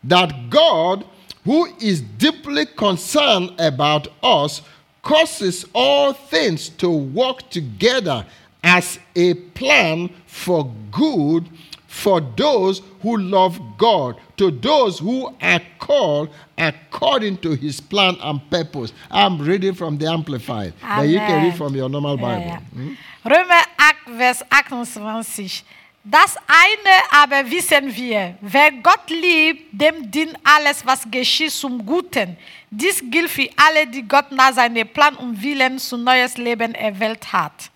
that 0.04 0.50
God, 0.50 1.04
who 1.44 1.66
is 1.80 2.00
deeply 2.00 2.66
concerned 2.66 3.54
about 3.58 4.08
us, 4.22 4.62
causes 5.02 5.64
all 5.74 6.12
things 6.12 6.68
to 6.68 6.90
work 6.90 7.48
together 7.50 8.26
as 8.62 8.98
a 9.14 9.34
plan 9.34 10.10
for 10.26 10.70
good 10.90 11.48
for 11.86 12.20
those 12.20 12.82
who 13.02 13.16
love 13.16 13.58
God, 13.76 14.16
to 14.36 14.50
those 14.50 14.98
who 14.98 15.34
are 15.40 15.60
called 15.78 16.28
according 16.56 17.38
to 17.38 17.54
his 17.54 17.80
plan 17.80 18.16
and 18.22 18.40
purpose. 18.50 18.92
I'm 19.10 19.40
reading 19.40 19.74
from 19.74 19.98
the 19.98 20.06
Amplified, 20.06 20.74
but 20.80 21.08
you 21.08 21.18
can 21.18 21.44
read 21.44 21.56
from 21.56 21.74
your 21.74 21.88
normal 21.88 22.16
Bible. 22.16 22.46
Ja, 22.46 22.60
ja. 22.76 22.94
Römer 23.24 23.64
8, 23.78 24.16
Vers 24.16 24.42
28. 24.48 25.64
Das 26.10 26.36
eine 26.46 26.94
aber 27.22 27.50
wissen 27.50 27.94
wir, 27.94 28.36
wer 28.40 28.72
Gott 28.82 29.10
liebt, 29.10 29.64
dem 29.72 30.10
dient 30.10 30.34
alles, 30.42 30.84
was 30.86 31.02
geschieht, 31.10 31.50
zum 31.50 31.84
Guten. 31.84 32.36
Dies 32.70 33.02
gilt 33.10 33.28
für 33.30 33.48
alle, 33.56 33.86
die 33.86 34.02
Gott 34.02 34.32
nach 34.32 34.54
seinem 34.54 34.88
Plan 34.88 35.16
und 35.16 35.42
Willen 35.42 35.78
zu 35.78 35.98
neues 35.98 36.38
Leben 36.38 36.74
erwählt 36.74 37.30
hat. 37.30 37.70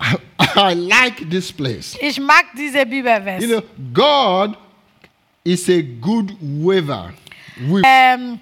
I 0.56 0.74
like 0.74 1.30
this 1.30 1.52
place. 1.52 1.96
Ich 2.00 2.18
mag 2.18 2.46
diese 2.56 2.84
Bibelvers. 2.84 3.42
You 3.42 3.48
know, 3.48 3.62
God 3.92 4.56
is 5.44 5.68
a 5.68 5.80
good 6.00 6.32
weaver. 6.40 7.12
We, 7.56 7.82
ähm, 7.84 8.40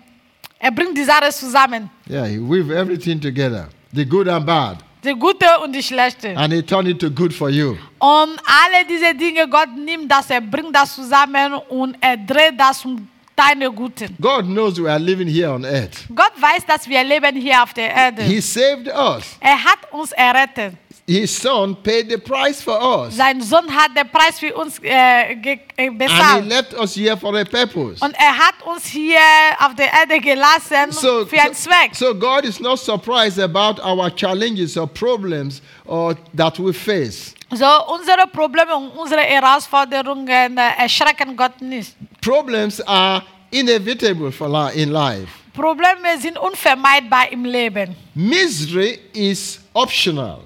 er 0.58 0.70
bringt 0.70 0.96
die 0.96 1.04
Sache 1.04 1.30
zusammen, 1.30 1.90
yeah, 2.08 2.24
he 2.24 2.38
weave 2.38 2.70
everything 2.70 3.20
together, 3.20 3.68
the 3.92 4.06
good 4.06 4.26
and 4.28 4.46
bad, 4.46 4.78
die 5.04 5.14
gute 5.14 5.46
und 5.64 5.72
die 5.74 5.82
schlechte. 5.82 6.36
and 6.36 6.52
he 6.52 6.62
turn 6.62 6.86
it 6.86 6.98
to 7.00 7.10
good 7.10 7.32
for 7.32 7.48
you. 7.50 7.76
Und 7.98 8.38
alle 8.46 8.84
diese 8.88 9.14
Dinge, 9.14 9.48
Gott 9.48 9.68
nimmt 9.76 10.10
das, 10.10 10.30
er 10.30 10.40
bringt 10.40 10.74
das 10.74 10.94
zusammen 10.94 11.54
und 11.68 11.96
er 12.00 12.16
dreht 12.16 12.58
das 12.58 12.84
um 12.84 13.08
deine 13.34 13.70
Guten. 13.70 14.16
God 14.20 14.44
knows 14.44 14.78
we 14.80 14.88
are 14.90 14.98
living 15.00 15.26
here 15.28 15.50
on 15.52 15.64
earth. 15.64 16.04
Gott 16.14 16.32
weiß, 16.38 16.66
dass 16.66 16.88
wir 16.88 17.02
leben 17.02 17.34
hier 17.36 17.62
auf 17.62 17.72
der 17.72 17.92
Erde. 17.92 18.22
He 18.22 18.40
saved 18.40 18.88
us. 18.88 19.24
Er 19.40 19.62
hat 19.64 19.78
uns 19.90 20.12
errettet. 20.12 20.74
His 21.06 21.36
son 21.36 21.74
paid 21.82 22.08
the 22.10 22.16
price 22.16 22.62
for 22.62 22.78
us. 22.80 23.16
Sein 23.16 23.40
Sohn 23.40 23.68
hat 23.74 23.90
den 23.96 24.08
Preis 24.08 24.38
für 24.38 24.54
uns 24.54 24.78
äh, 24.82 25.34
ge- 25.34 25.58
äh, 25.76 25.88
And 25.88 26.44
he 26.44 26.48
left 26.48 26.74
us 26.74 26.94
here 26.94 27.16
for 27.16 27.34
a 27.36 27.44
purpose. 27.44 28.00
Und 28.04 28.14
er 28.14 28.36
hat 28.38 28.54
uns 28.64 28.86
hier 28.86 29.18
auf 29.58 29.74
der 29.74 29.86
Erde 29.92 30.20
gelassen 30.20 30.90
So, 30.92 31.26
für 31.26 31.40
einen 31.40 31.54
Zweck. 31.54 31.94
so 31.94 32.14
God 32.14 32.44
is 32.44 32.60
not 32.60 32.78
surprised 32.78 33.40
about 33.40 33.82
our 33.82 34.10
challenges 34.14 34.76
or 34.76 34.86
problems 34.86 35.60
or 35.86 36.14
that 36.36 36.56
we 36.60 36.72
face. 36.72 37.34
So, 37.50 37.66
unsere 37.92 38.26
Probleme 38.32 38.74
und 38.76 38.90
unsere 38.96 39.22
Herausforderungen 39.22 40.56
äh, 40.56 40.82
erschrecken 40.82 41.36
Gott 41.36 41.60
nicht. 41.60 41.96
Problems 42.20 42.80
are 42.86 43.22
inevitable 43.50 44.30
for 44.30 44.70
in 44.72 44.90
life. 44.90 45.26
Probleme 45.52 46.16
sind 46.20 46.38
unvermeidbar 46.38 47.30
im 47.32 47.44
Leben. 47.44 47.94
Misery 48.14 49.00
is 49.12 49.58
optional. 49.74 50.38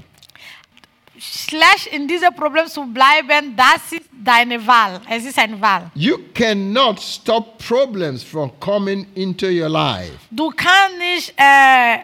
Schlecht 1.32 1.86
in 1.92 2.06
diesem 2.06 2.34
Problem 2.34 2.66
zu 2.66 2.84
bleiben, 2.86 3.54
das 3.56 3.92
ist 3.92 4.08
deine 4.12 4.64
Wahl. 4.66 5.00
Es 5.10 5.24
ist 5.24 5.38
eine 5.38 5.60
Wahl. 5.60 5.90
You 5.94 6.18
cannot 6.34 7.00
stop 7.00 7.58
problems 7.66 8.22
from 8.22 8.50
coming 8.60 9.06
into 9.14 9.46
your 9.46 9.68
life. 9.68 10.12
Du 10.30 10.50
kannst 10.50 10.98
nicht 10.98 11.34
äh, 11.36 11.98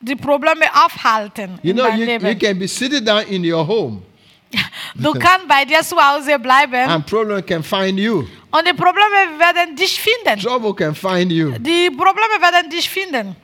die 0.00 0.16
Probleme 0.16 0.66
aufhalten 0.84 1.58
You 1.62 1.70
in 1.70 1.76
know, 1.76 1.88
you, 1.88 2.04
Leben. 2.04 2.26
you 2.26 2.34
can 2.38 2.58
be 2.58 2.68
sitting 2.68 3.04
down 3.04 3.22
in 3.28 3.44
your 3.44 3.66
home 3.66 4.02
Du 4.94 5.12
kannst 5.14 5.48
bei 5.48 5.64
dir 5.64 5.82
zu 5.82 5.96
Hause 5.96 6.38
bleiben 6.38 6.88
and 6.88 7.04
problem 7.06 7.44
can 7.44 7.62
find 7.62 7.98
you. 7.98 8.20
und 8.50 8.66
die 8.68 8.72
Probleme 8.74 9.38
werden 9.38 9.74
dich 9.74 9.98
finden. 10.00 10.38
Trouble 10.40 10.74
can 10.74 10.94
find 10.94 11.32
you. 11.32 11.52
Die 11.58 11.90
Probleme 11.90 12.40
werden 12.40 12.70
dich 12.70 12.88
finden. 12.88 13.34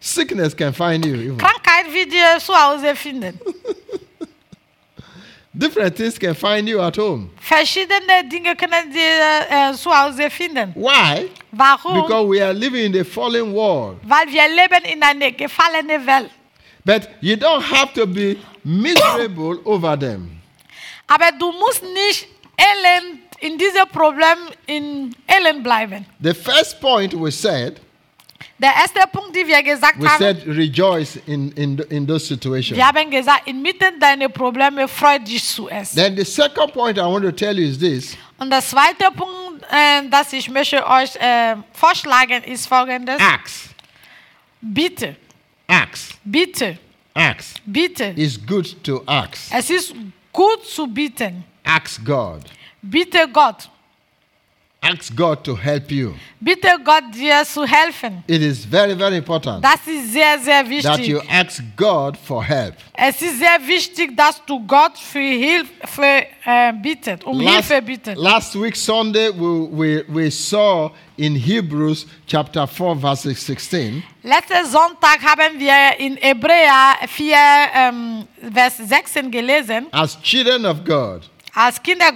Sickness 0.00 0.54
can 0.56 0.72
find 0.74 1.04
you. 1.06 1.14
even. 1.14 1.38
Krankheit 1.38 1.92
wird 1.92 2.12
dir 2.12 2.38
zu 2.38 2.52
Hause 2.54 2.94
finden. 2.94 3.38
Different 5.54 5.94
things 5.96 6.18
can 6.18 6.34
find 6.34 6.66
you 6.66 6.80
at 6.80 6.96
home. 6.96 7.28
Verschiedene 7.38 8.24
Dinge 8.30 8.56
können 8.56 8.90
dir 8.90 9.46
äh, 9.50 9.74
zu 9.74 9.90
Hause 9.90 10.30
finden. 10.30 10.72
Why? 10.74 11.28
Warum? 11.50 12.02
Because 12.02 12.26
we 12.26 12.40
are 12.42 12.54
living 12.54 12.86
in 12.94 13.00
a 13.00 13.04
fallen 13.04 13.52
world. 13.52 13.98
Weil 14.02 14.26
wir 14.28 14.48
leben 14.48 14.82
in 14.90 15.02
einer 15.02 15.30
gefallenen 15.30 16.06
Welt. 16.06 16.30
But 16.84 17.08
you 17.20 17.36
don't 17.36 17.62
have 17.62 17.92
to 17.94 18.06
be 18.06 18.38
miserable 18.64 19.60
over 19.64 19.94
them. 19.98 20.40
Aber 21.06 21.30
du 21.38 21.52
musst 21.52 21.82
nicht 21.82 22.26
elend 22.56 23.20
in 23.40 23.58
diesem 23.58 23.86
Problem 23.92 24.38
in 24.66 25.14
elend 25.26 25.62
bleiben. 25.62 26.06
The 26.22 26.32
first 26.32 26.80
point 26.80 27.12
we 27.12 27.30
said, 27.30 27.78
Der 28.62 28.70
erste 28.76 29.00
Punkt, 29.10 29.34
den 29.34 29.46
wir 29.48 29.60
gesagt 29.62 30.00
we 30.00 30.08
haben, 30.08 30.18
said 30.18 30.46
rejoice 30.46 31.16
in, 31.26 31.50
in, 31.52 31.78
in 31.90 32.06
those 32.06 32.24
situations. 32.26 32.76
wir 32.76 32.86
haben 32.86 33.10
gesagt, 33.10 33.48
inmitten 33.48 33.98
deiner 33.98 34.28
Probleme 34.28 34.86
freut 34.86 35.26
dich 35.26 35.44
zuerst. 35.44 35.96
Then 35.96 36.16
the 36.16 36.24
second 36.24 36.72
point 36.72 36.96
I 36.96 37.00
want 37.02 37.24
to 37.24 37.32
tell 37.32 37.58
you 37.58 37.68
is 37.68 37.76
this 37.78 38.16
Und 38.38 38.50
der 38.50 38.60
zweite 38.60 39.06
Punkt, 39.16 39.62
äh, 39.70 40.08
das 40.08 40.32
ich 40.32 40.48
möchte 40.48 40.86
euch 40.86 41.16
äh, 41.16 41.56
vorschlagen, 41.72 42.44
ist 42.44 42.68
folgendes. 42.68 43.20
ask. 43.20 43.70
Bitte, 44.60 45.16
Ask. 45.66 46.12
bitte, 46.24 46.78
Ask. 47.14 47.56
bitte. 47.66 48.14
It's 48.16 48.38
good 48.46 48.76
to 48.84 49.02
ask. 49.06 49.52
Es 49.52 49.70
ist 49.70 49.92
gut 50.32 50.64
zu 50.64 50.86
bitten. 50.86 51.42
Ask 51.64 52.04
God. 52.04 52.42
Bitte 52.80 53.26
Gott. 53.32 53.68
Ask 54.84 55.14
God 55.14 55.44
to 55.44 55.54
help 55.56 55.92
you. 55.92 56.14
Bitte 56.40 56.66
Gott, 56.84 57.04
dir 57.14 57.44
zu 57.44 57.64
helfen. 57.64 58.24
It 58.26 58.42
is 58.42 58.64
very, 58.64 58.96
very 58.96 59.18
important 59.18 59.62
Das 59.64 59.86
ist 59.86 60.12
sehr, 60.12 60.36
sehr 60.40 60.68
wichtig. 60.68 60.82
that 60.82 61.06
you 61.06 61.20
ask 61.30 61.62
God 61.76 62.16
for 62.16 62.42
help. 62.42 62.74
Es 62.94 63.22
ist 63.22 63.38
sehr 63.38 63.58
wichtig, 63.64 64.16
dass 64.16 64.44
du 64.44 64.58
Gott 64.66 64.98
für 64.98 65.20
Hilfe 65.20 66.26
äh, 66.44 66.72
bittet, 66.72 67.22
um 67.22 67.38
Last, 67.40 67.68
Hilfe 67.68 67.82
bittet. 67.82 68.16
last 68.18 68.60
week, 68.60 68.74
Sunday, 68.74 69.30
we, 69.30 69.68
we, 69.70 70.04
we 70.08 70.28
saw 70.32 70.90
in 71.16 71.36
Hebrews 71.36 72.04
chapter 72.26 72.66
4, 72.66 72.96
verse 72.96 73.32
16, 73.32 74.02
Letzten 74.24 74.66
Sonntag 74.66 75.20
haben 75.22 75.60
wir 75.60 75.98
in 75.98 76.16
Hebräer 76.16 76.96
4, 77.06 77.36
ähm, 77.74 78.24
Vers 78.52 78.78
16 78.78 79.30
gelesen. 79.30 79.86
as 79.92 80.20
children 80.22 80.66
of 80.66 80.82
God, 80.84 81.22
Als 81.54 81.82
Kinder 81.82 82.06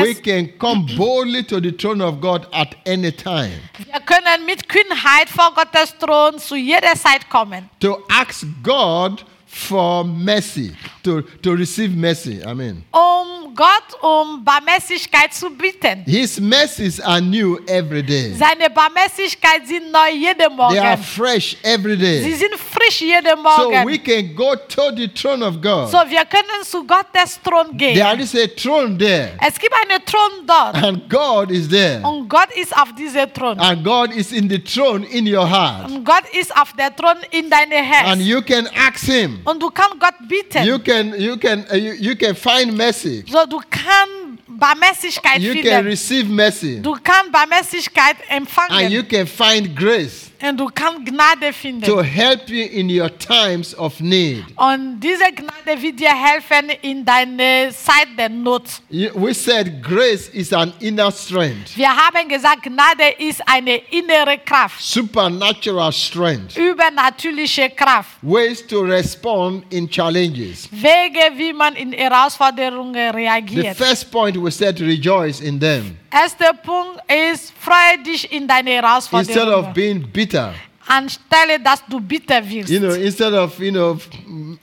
we 0.00 0.14
can 0.14 0.56
come 0.56 0.86
boldly 0.96 1.42
to 1.44 1.60
the 1.60 1.72
throne 1.72 2.00
of 2.00 2.20
God 2.20 2.46
at 2.52 2.76
any 2.86 3.10
time. 3.10 3.58
Wir 3.76 4.00
können 4.00 4.46
mit 4.46 4.68
Kühnheit 4.68 5.28
vor 5.28 5.52
Gottes 5.52 5.98
Thron 5.98 6.38
zu 6.38 6.54
jeder 6.54 6.94
Zeit 6.94 7.28
kommen, 7.28 7.68
to 7.80 8.04
ask 8.08 8.46
God 8.62 9.24
for 9.54 10.04
mercy, 10.04 10.74
to, 11.04 11.22
to 11.42 11.54
receive 11.56 11.96
mercy. 11.96 12.44
I 12.44 12.54
mean, 12.54 12.84
um 12.92 13.54
Gott 13.54 13.94
um 14.02 14.44
Barmherzigkeit 14.44 15.32
zu 15.32 15.48
bitten. 15.50 16.02
His 16.06 16.40
mercies 16.40 16.98
are 17.00 17.20
new 17.20 17.58
every 17.68 18.02
day, 18.02 18.34
Seine 18.34 18.68
Barmherzigkeit 18.68 19.66
sind 19.66 19.92
neu 19.92 20.10
jeden 20.10 20.56
they 20.70 20.78
are 20.78 20.96
fresh 20.96 21.56
every 21.62 21.96
day. 21.96 22.22
Sie 22.22 22.34
sind 22.34 22.54
frisch 22.56 23.00
jeden 23.00 23.36
So 23.56 23.70
we 23.84 23.98
can 23.98 24.34
go 24.34 24.56
to 24.56 24.90
the 24.96 25.08
throne 25.08 25.42
of 25.42 25.60
God. 25.62 25.88
So, 25.90 25.98
wir 26.08 26.24
können 26.24 26.64
zu 26.64 26.84
Gottes 26.84 27.40
Thron 27.42 27.78
There 27.78 27.94
gehen. 27.94 28.20
is 28.20 28.34
a 28.34 28.48
throne 28.48 28.98
there, 28.98 29.38
Es 29.40 29.58
gibt 29.58 29.72
einen 29.74 30.04
Thron 30.04 30.46
dort. 30.46 30.74
and 30.82 31.08
God 31.08 31.50
is 31.50 31.68
there. 31.68 32.00
Und 32.02 32.28
Gott 32.28 32.50
ist 32.56 32.76
auf 32.76 32.92
diesem 32.94 33.32
Thron. 33.32 33.58
And 33.60 33.84
God 33.84 34.10
is 34.12 34.32
in 34.32 34.48
the 34.50 34.58
throne 34.58 35.06
in 35.06 35.26
your 35.32 35.48
heart. 35.48 35.90
Und 35.90 36.04
Gott 36.04 36.24
ist 36.32 36.54
auf 36.56 36.72
der 36.72 36.94
Thron 36.94 37.18
in 37.30 37.48
deinem 37.48 37.84
And 38.04 38.20
you 38.20 38.42
can 38.42 38.68
ask 38.74 39.04
Him. 39.06 39.43
Und 39.44 39.62
du 39.62 39.70
kannst 39.70 40.00
Gott 40.00 40.14
bitten. 40.28 40.64
You 40.66 40.78
can 40.78 41.18
you 41.20 41.36
can 41.36 41.64
uh, 41.70 41.74
you, 41.76 41.92
you 41.94 42.14
can 42.16 42.34
find 42.34 42.76
mercy. 42.76 43.24
So, 43.30 43.44
du 43.46 43.60
kannst 43.70 44.42
Barmherzigkeit 44.46 45.40
You 45.40 45.54
can 45.54 45.62
finden. 45.62 45.86
receive 45.86 46.28
mercy. 46.28 46.80
Du 46.80 46.96
kannst 47.02 47.32
Barmherzigkeit 47.32 48.16
And 48.30 48.42
empfangen. 48.48 48.90
you 48.90 49.02
can 49.02 49.26
find 49.26 49.74
grace. 49.76 50.30
Und 50.42 50.58
du 50.58 50.68
kannst 50.74 51.06
Gnade 51.06 51.52
finden. 51.52 51.84
to 51.84 52.02
help 52.02 52.48
you 52.48 52.64
in 52.66 52.88
your 52.90 53.10
times 53.18 53.76
of 53.78 54.00
need. 54.00 54.44
Und 54.56 55.00
diese 55.00 55.24
Gnade 55.32 55.80
wird 55.80 55.98
dir 56.00 56.10
helfen 56.10 56.70
in 56.82 57.04
deiner 57.04 57.70
Zeit 57.70 58.08
der 58.18 58.28
Not. 58.28 58.64
We 58.90 59.32
said 59.34 59.82
grace 59.82 60.28
is 60.28 60.52
an 60.52 60.72
inner 60.80 61.10
strength, 61.12 61.76
Wir 61.76 61.88
haben 61.88 62.28
gesagt, 62.28 62.62
Gnade 62.62 63.10
ist 63.18 63.40
eine 63.46 63.76
innere 63.90 64.38
Kraft, 64.44 64.80
supernatural 64.82 65.92
strength, 65.92 66.56
übernatürliche 66.56 67.70
Kraft. 67.70 68.18
ways 68.22 68.66
to 68.66 68.80
respond 68.80 69.64
in 69.72 69.88
challenges. 69.88 70.68
Wege, 70.70 71.32
wie 71.36 71.52
man 71.52 71.74
in 71.76 71.92
Herausforderungen 71.92 73.10
reagiert. 73.14 73.76
The 73.76 73.84
first 73.84 74.10
point 74.10 74.36
we 74.36 74.50
said 74.50 74.80
rejoice 74.80 75.40
in 75.40 75.58
them 75.58 75.96
Erster 76.14 76.52
Punkt 76.52 77.00
ist, 77.32 77.52
freue 77.58 78.00
dich 78.06 78.30
in 78.30 78.46
deine 78.46 78.70
instead 78.76 78.84
of 78.84 78.84
Herausforderungen. 78.84 79.72
being 79.74 80.06
bitter. 80.24 80.54
Anstelle, 80.86 81.58
dass 81.60 81.82
du 81.88 81.98
bitter 81.98 82.42
wirst. 82.46 82.68
You 82.68 82.78
know, 82.78 82.92
instead 82.92 83.32
of 83.32 83.58
you 83.58 83.70
know 83.72 83.98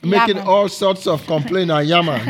making 0.02 0.36
Yammern. 0.36 0.46
all 0.46 0.68
sorts 0.68 1.06
of 1.06 1.26
complaint 1.26 1.70
and 1.70 1.88
yammer. 1.88 2.20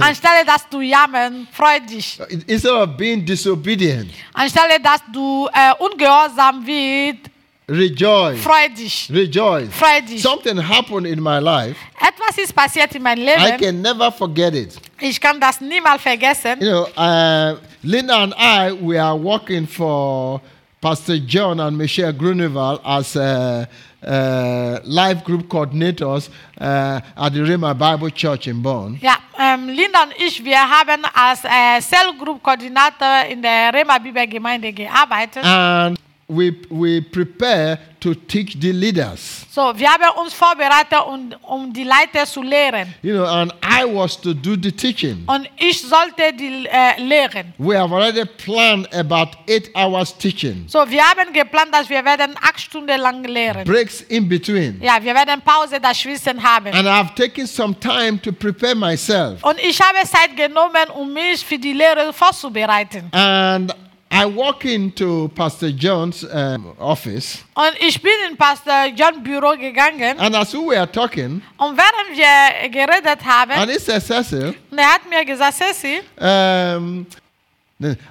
Anstelle, 0.00 0.44
dass 0.46 0.66
du 0.70 0.80
jammern, 0.80 1.46
freu 1.52 1.78
dich. 1.80 2.18
instead 2.46 2.72
of 2.72 2.96
being 2.96 3.24
disobedient, 3.24 4.10
Anstelle, 4.32 4.80
dass 4.82 5.00
du 5.12 5.48
äh, 5.52 5.74
ungehorsam 5.78 6.66
wirst, 6.66 7.30
rejoice. 7.68 8.40
freu 8.40 8.68
dich. 8.74 9.10
Rejoice. 9.12 9.68
Freu 9.70 10.00
dich. 10.00 10.22
Something 10.22 10.56
happened 10.56 11.06
in 11.06 11.22
my 11.22 11.38
life. 11.38 11.76
Etwas 12.00 12.38
ist 12.42 12.54
passiert 12.54 12.94
in 12.94 13.02
meinem 13.02 13.22
I 13.22 13.26
Leben. 13.26 13.58
can 13.58 13.82
never 13.82 14.10
forget 14.10 14.54
it. 14.54 14.76
Ich 14.98 15.20
kann 15.20 15.38
das 15.38 15.60
niemals 15.60 16.00
vergessen. 16.00 16.58
You 16.60 16.68
know, 16.70 16.86
uh, 16.96 17.56
Linda 17.82 18.22
and 18.22 18.34
I, 18.38 18.72
we 18.80 18.98
are 18.98 19.14
working 19.14 19.66
for 19.66 20.40
Pastor 20.86 21.18
John 21.18 21.58
and 21.58 21.76
Michelle 21.76 22.12
Gruneval 22.12 22.80
as 22.84 23.16
uh, 23.16 23.66
uh, 24.06 24.78
life 24.84 25.24
group 25.24 25.48
coordinators 25.48 26.30
uh, 26.60 27.00
at 27.16 27.32
the 27.32 27.42
Rema 27.42 27.74
Bible 27.74 28.10
Church 28.10 28.46
in 28.46 28.62
Bonn. 28.62 28.96
Ja, 29.02 29.16
ähm, 29.36 29.66
Linda 29.66 30.04
und 30.04 30.12
ich, 30.16 30.44
wir 30.44 30.60
haben 30.60 31.02
als 31.12 31.42
äh, 31.42 31.80
Cell 31.80 32.16
Group 32.16 32.40
Koordinator 32.40 33.24
in 33.28 33.42
der 33.42 33.74
Rema 33.74 33.98
Bibelgemeinde 33.98 34.72
gearbeitet. 34.72 35.44
And 35.44 35.98
we, 36.28 36.50
we 36.70 37.00
prepare 37.00 37.78
to 38.00 38.14
teach 38.14 38.56
the 38.60 38.72
leaders. 38.72 39.46
So, 39.50 39.72
wir 39.76 39.88
haben 39.88 40.18
uns 40.20 40.34
vorbereitet, 40.34 40.98
um, 41.06 41.32
um 41.42 41.72
die 41.72 41.84
Leiter 41.84 42.26
zu 42.26 42.42
lehren. 42.42 42.92
You 43.02 43.14
know, 43.14 43.24
and 43.24 43.52
I 43.62 43.84
was 43.84 44.20
to 44.20 44.34
do 44.34 44.56
the 44.60 44.70
teaching. 44.72 45.24
Und 45.26 45.48
ich 45.56 45.80
sollte 45.80 46.32
die 46.38 46.66
äh, 46.66 47.00
lehren. 47.00 47.52
We 47.58 47.76
have 47.78 47.92
already 47.94 48.24
planned 48.24 48.92
about 48.94 49.36
eight 49.48 49.70
hours 49.74 50.16
teaching, 50.16 50.64
So, 50.68 50.88
wir 50.88 51.02
haben 51.02 51.32
geplant, 51.32 51.72
dass 51.72 51.88
wir 51.88 52.04
werden 52.04 52.34
acht 52.42 52.60
Stunden 52.60 53.00
lang 53.00 53.24
lehren. 53.24 53.64
breaks 53.64 54.02
in 54.02 54.28
between. 54.28 54.80
Ja, 54.82 55.02
wir 55.02 55.14
werden 55.14 55.40
Pause 55.42 55.80
dazwischen 55.80 56.42
haben. 56.42 56.72
And 56.74 56.86
I've 56.88 57.14
taken 57.14 57.46
some 57.46 57.74
time 57.78 58.20
to 58.22 58.32
prepare 58.32 58.74
myself. 58.74 59.42
Und 59.42 59.58
ich 59.60 59.80
habe 59.80 59.98
Zeit 60.06 60.36
genommen, 60.36 60.90
um 60.94 61.12
mich 61.12 61.44
für 61.44 61.58
die 61.58 61.72
Lehre 61.72 62.12
vorzubereiten. 62.12 63.08
And 63.12 63.72
I 64.10 64.24
walk 64.24 64.64
into 64.64 65.28
Pastor 65.34 65.68
John's 65.70 66.22
um, 66.24 66.72
office, 66.78 67.44
Und 67.54 67.72
ich 67.80 68.00
bin 68.00 68.12
in 68.30 68.36
Pastor 68.36 68.86
John 68.94 69.22
Büro 69.22 69.56
gegangen. 69.56 70.18
and 70.18 70.34
as 70.36 70.54
we 70.54 70.60
were 70.60 70.86
talking, 70.90 71.42
Und 71.58 71.76
während 71.76 72.16
wir 72.16 72.68
geredet 72.70 73.24
haben, 73.24 73.50
and 73.52 73.70
he 73.70 73.78
said, 73.78 74.00
Cecil, 74.02 74.54
und 74.70 74.78
er 74.78 74.94
hat 74.94 75.08
mir 75.10 75.24
gesagt, 75.24 75.54
Ceci, 75.54 76.00
um, 76.20 77.04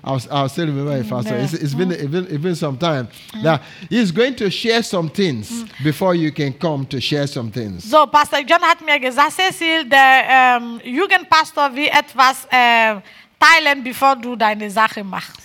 I'll, 0.03 0.21
I'll 0.29 0.49
still 0.49 0.67
remember 0.67 0.95
it 0.97 1.07
faster. 1.07 1.35
It's, 1.37 1.53
it's 1.53 1.73
been, 1.73 1.91
it's, 1.91 2.05
been, 2.05 2.25
it's 2.25 2.43
been 2.43 2.55
some 2.55 2.77
time. 2.77 3.07
Now, 3.41 3.61
he's 3.89 4.11
going 4.11 4.35
to 4.35 4.51
share 4.51 4.83
some 4.83 5.09
things 5.09 5.63
before 5.83 6.13
you 6.13 6.31
can 6.31 6.53
come 6.53 6.85
to 6.87 7.01
share 7.01 7.25
some 7.25 7.49
things. 7.51 7.83
so, 7.89 8.05
Pastor 8.05 8.43
John 8.43 8.61
hat 8.61 8.81
mir 8.85 8.99
gesagt, 8.99 9.31
Cecil, 9.31 9.85
der 9.89 10.59
ähm, 10.59 10.79
Jugendpastor 10.83 11.73
will 11.73 11.87
etwas 11.87 12.45
äh, 12.51 13.01
teilen, 13.39 13.83
bevor 13.83 14.15
du 14.15 14.35
deine 14.35 14.69
Sache 14.69 15.03
machst. 15.03 15.44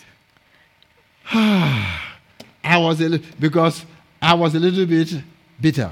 I 1.33 2.77
was 2.77 3.01
a 3.01 3.19
because 3.39 3.85
I 4.21 4.35
was 4.35 4.55
a 4.55 4.59
little 4.59 4.87
bit 4.87 5.23
bitter 5.61 5.91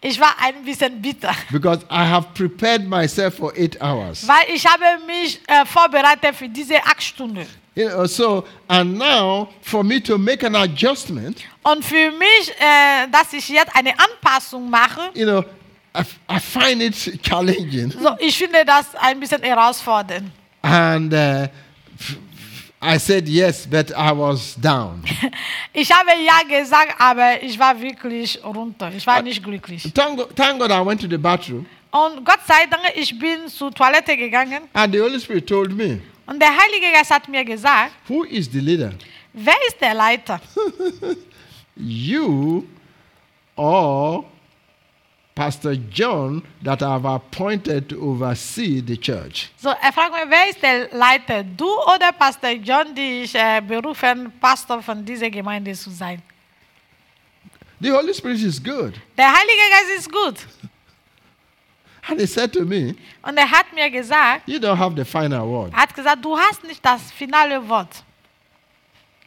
Ich 0.00 0.18
war 0.18 0.34
ein 0.40 0.64
bisschen 0.64 1.02
bitter, 1.02 1.32
because 1.50 1.84
I 1.90 2.04
have 2.04 2.28
prepared 2.34 2.86
myself 2.88 3.34
for 3.34 3.52
eight 3.56 3.78
hours. 3.80 4.26
weil 4.26 4.54
ich 4.54 4.64
habe 4.66 4.84
mich 5.06 5.38
äh, 5.46 5.66
vorbereitet 5.66 6.34
für 6.34 6.48
diese 6.48 6.76
acht 6.84 7.02
Stunden. 7.02 7.46
You 7.74 7.88
know, 7.90 8.06
so 8.06 8.44
and 8.68 8.96
now 8.96 9.48
for 9.60 9.84
me 9.84 10.02
to 10.02 10.16
make 10.16 10.42
an 10.46 10.56
adjustment, 10.56 11.44
Und 11.62 11.84
für 11.84 12.10
mich, 12.10 12.50
äh, 12.58 13.06
dass 13.12 13.32
ich 13.34 13.48
jetzt 13.50 13.76
eine 13.76 13.92
Anpassung 13.98 14.70
mache, 14.70 15.10
you 15.14 15.26
know, 15.26 15.44
I, 15.94 16.02
I 16.30 16.40
find 16.40 16.80
it 16.82 17.22
challenging. 17.22 17.90
so, 17.90 18.16
ich 18.18 18.36
finde 18.38 18.64
das 18.64 18.86
ein 18.98 19.20
bisschen 19.20 19.42
herausfordernd. 19.42 20.30
And 20.62 21.12
uh, 21.12 21.48
I 22.82 22.98
said 22.98 23.26
yes, 23.28 23.66
but 23.66 23.90
I 23.90 24.12
was 24.12 24.54
down. 24.60 25.02
Ich 25.72 25.90
habe 25.90 26.10
ja 26.24 26.42
gesagt, 26.46 26.94
aber 26.98 27.42
ich 27.42 27.58
war 27.58 27.78
wirklich 27.80 28.38
runter. 28.44 28.90
Ich 28.94 29.06
war 29.06 29.20
uh, 29.20 29.22
nicht 29.22 29.42
glücklich. 29.42 29.82
thank, 29.94 30.18
God, 30.18 30.36
thank 30.36 30.58
God 30.58 30.70
I 30.70 30.84
went 30.84 31.00
to 31.00 31.08
the 31.08 31.16
bathroom, 31.18 31.66
Und 31.90 32.24
Gott 32.24 32.40
sei 32.46 32.66
Dank, 32.70 32.82
ich 32.94 33.18
bin 33.18 33.48
zur 33.48 33.72
Toilette 33.72 34.16
gegangen 34.16 34.62
and 34.74 34.92
the 34.92 35.00
Holy 35.00 35.18
Spirit 35.18 35.46
told 35.46 35.72
me, 35.72 36.00
und 36.26 36.40
der 36.40 36.48
Heilige 36.50 36.92
Geist 36.92 37.10
hat 37.10 37.28
mir 37.28 37.44
gesagt, 37.44 37.92
Who 38.08 38.24
is 38.24 38.48
the 38.52 38.60
leader? 38.60 38.92
wer 39.32 39.56
ist 39.68 39.80
der 39.80 39.94
Leiter? 39.94 40.40
You 41.76 42.64
or 43.56 44.24
Pastor 45.36 45.76
John 45.92 46.42
that 46.64 46.82
I've 46.82 47.04
appointed 47.04 47.90
to 47.90 48.00
oversee 48.00 48.80
the 48.80 48.96
church? 48.96 49.50
So, 49.58 49.68
er 49.68 49.92
fragt 49.92 50.12
mich, 50.12 50.24
wer 50.30 50.48
ist 50.48 50.62
der 50.62 50.88
Leiter? 50.96 51.44
Du 51.44 51.68
oder 51.94 52.10
Pastor 52.12 52.52
John, 52.52 52.94
die 52.94 53.24
ich 53.24 53.34
äh, 53.34 53.60
berufen, 53.60 54.32
Pastor 54.40 54.80
von 54.82 55.04
dieser 55.04 55.28
Gemeinde 55.28 55.74
zu 55.74 55.90
sein? 55.90 56.22
The 57.80 57.92
Holy 57.92 58.14
Spirit 58.14 58.40
is 58.42 58.58
good. 58.62 58.94
Der 59.18 59.26
Heilige 59.26 59.62
Geist 59.70 59.98
ist 59.98 60.10
gut. 60.10 60.36
And 62.08 62.18
he 62.18 62.26
said 62.26 62.52
to 62.54 62.64
me, 62.64 62.94
Und 63.22 63.36
er 63.36 63.50
hat 63.50 63.66
mir 63.74 63.90
gesagt, 63.90 64.48
You 64.48 64.58
don't 64.58 64.78
have 64.78 64.96
the 64.96 65.04
final 65.04 65.46
word. 65.46 65.72
er 65.74 65.80
hat 65.82 65.94
gesagt, 65.94 66.24
du 66.24 66.34
hast 66.38 66.64
nicht 66.64 66.82
das 66.82 67.12
finale 67.12 67.68
Wort. 67.68 68.02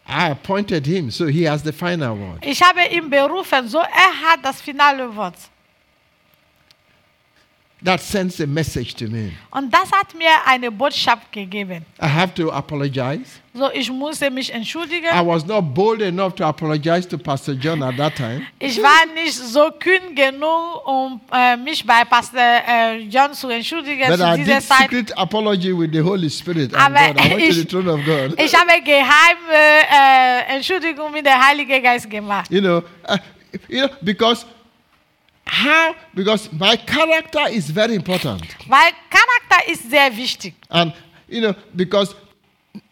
I 0.07 0.31
appointed 0.31 0.87
him, 0.87 1.11
so 1.11 1.27
he 1.27 1.47
has 1.47 1.61
the 1.63 1.71
final 1.71 2.17
word. 2.17 2.43
Ich 2.43 2.63
habe 2.63 2.83
ihn 2.87 3.07
berufen, 3.11 3.67
so 3.67 3.77
er 3.77 4.31
hat 4.31 4.39
das 4.43 4.59
finale 4.59 5.15
Wort. 5.15 5.35
That 7.81 8.01
sends 8.01 8.41
a 8.41 8.45
message 8.45 8.93
to 8.95 9.05
me. 9.05 9.31
Und 9.51 9.73
das 9.73 9.89
hat 9.91 10.13
mir 10.13 10.27
eine 10.45 10.69
Botschaft 10.69 11.31
gegeben. 11.31 11.85
I 12.01 12.07
have 12.07 12.33
to 12.33 12.51
apologize. 12.51 13.39
So, 13.53 13.71
ich 13.73 13.89
musste 13.89 14.29
mich 14.29 14.53
entschuldigen. 14.53 15.05
I 15.05 15.25
was 15.25 15.45
not 15.45 15.73
bold 15.73 16.01
enough 16.01 16.35
to 16.35 16.43
apologize 16.45 17.07
to 17.07 17.17
Pastor 17.17 17.53
John 17.53 17.81
at 17.81 17.95
that 17.95 18.15
time. 18.15 18.45
Ich 18.59 18.81
war 18.83 19.05
nicht 19.13 19.33
so 19.33 19.71
kühn 19.79 20.13
genug, 20.13 20.85
um 20.85 21.21
äh, 21.31 21.55
mich 21.55 21.85
bei 21.85 22.03
Pastor 22.03 22.39
äh, 22.41 22.97
John 23.03 23.33
zu 23.33 23.47
entschuldigen 23.47 24.07
But 24.09 24.19
zu 24.19 24.25
I 24.25 24.37
dieser 24.37 24.55
did 24.59 24.63
Zeit. 24.63 24.77
secret 24.89 25.17
apology 25.17 25.71
with 25.71 25.91
the 25.93 26.01
Holy 26.01 26.29
Spirit 26.29 26.73
and 26.75 26.83
Aber 26.97 27.13
God. 27.13 27.25
I 27.25 27.29
went 27.29 27.47
to 27.47 27.53
the 27.53 27.65
throne 27.65 27.89
of 27.89 28.03
God. 28.05 28.37
Ich 28.41 28.53
habe 28.53 28.71
geheime 28.83 30.49
äh, 30.51 30.55
Entschuldigung 30.57 31.13
mit 31.13 31.25
dem 31.25 31.33
Heiligen 31.33 31.81
Geist 31.81 32.09
gemacht. 32.09 32.51
you 32.51 32.59
know, 32.59 32.83
uh, 33.09 33.15
you 33.69 33.87
know, 33.87 33.89
because 34.01 34.45
how? 35.63 35.95
Because 36.13 36.49
my 36.51 36.75
character 36.77 37.47
is 37.51 37.69
very 37.69 37.95
important, 37.95 38.41
Weil 38.67 38.91
Charakter 39.09 39.71
ist 39.71 39.89
sehr 39.89 40.15
wichtig. 40.15 40.53
and 40.69 40.93
you 41.27 41.41
know, 41.41 41.53
because 41.75 42.15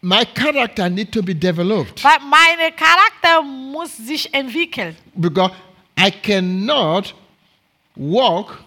my 0.02 0.24
character 0.24 0.88
need 0.88 1.10
to 1.12 1.22
be 1.22 1.34
developed. 1.34 2.02
Weil 2.04 2.18
mein 2.28 2.72
Charakter 2.76 3.42
muss 3.42 3.96
sich 3.96 4.32
entwickeln. 4.32 4.96
Because 5.16 5.52
I 5.96 6.10
cannot 6.10 7.14
work 7.96 8.62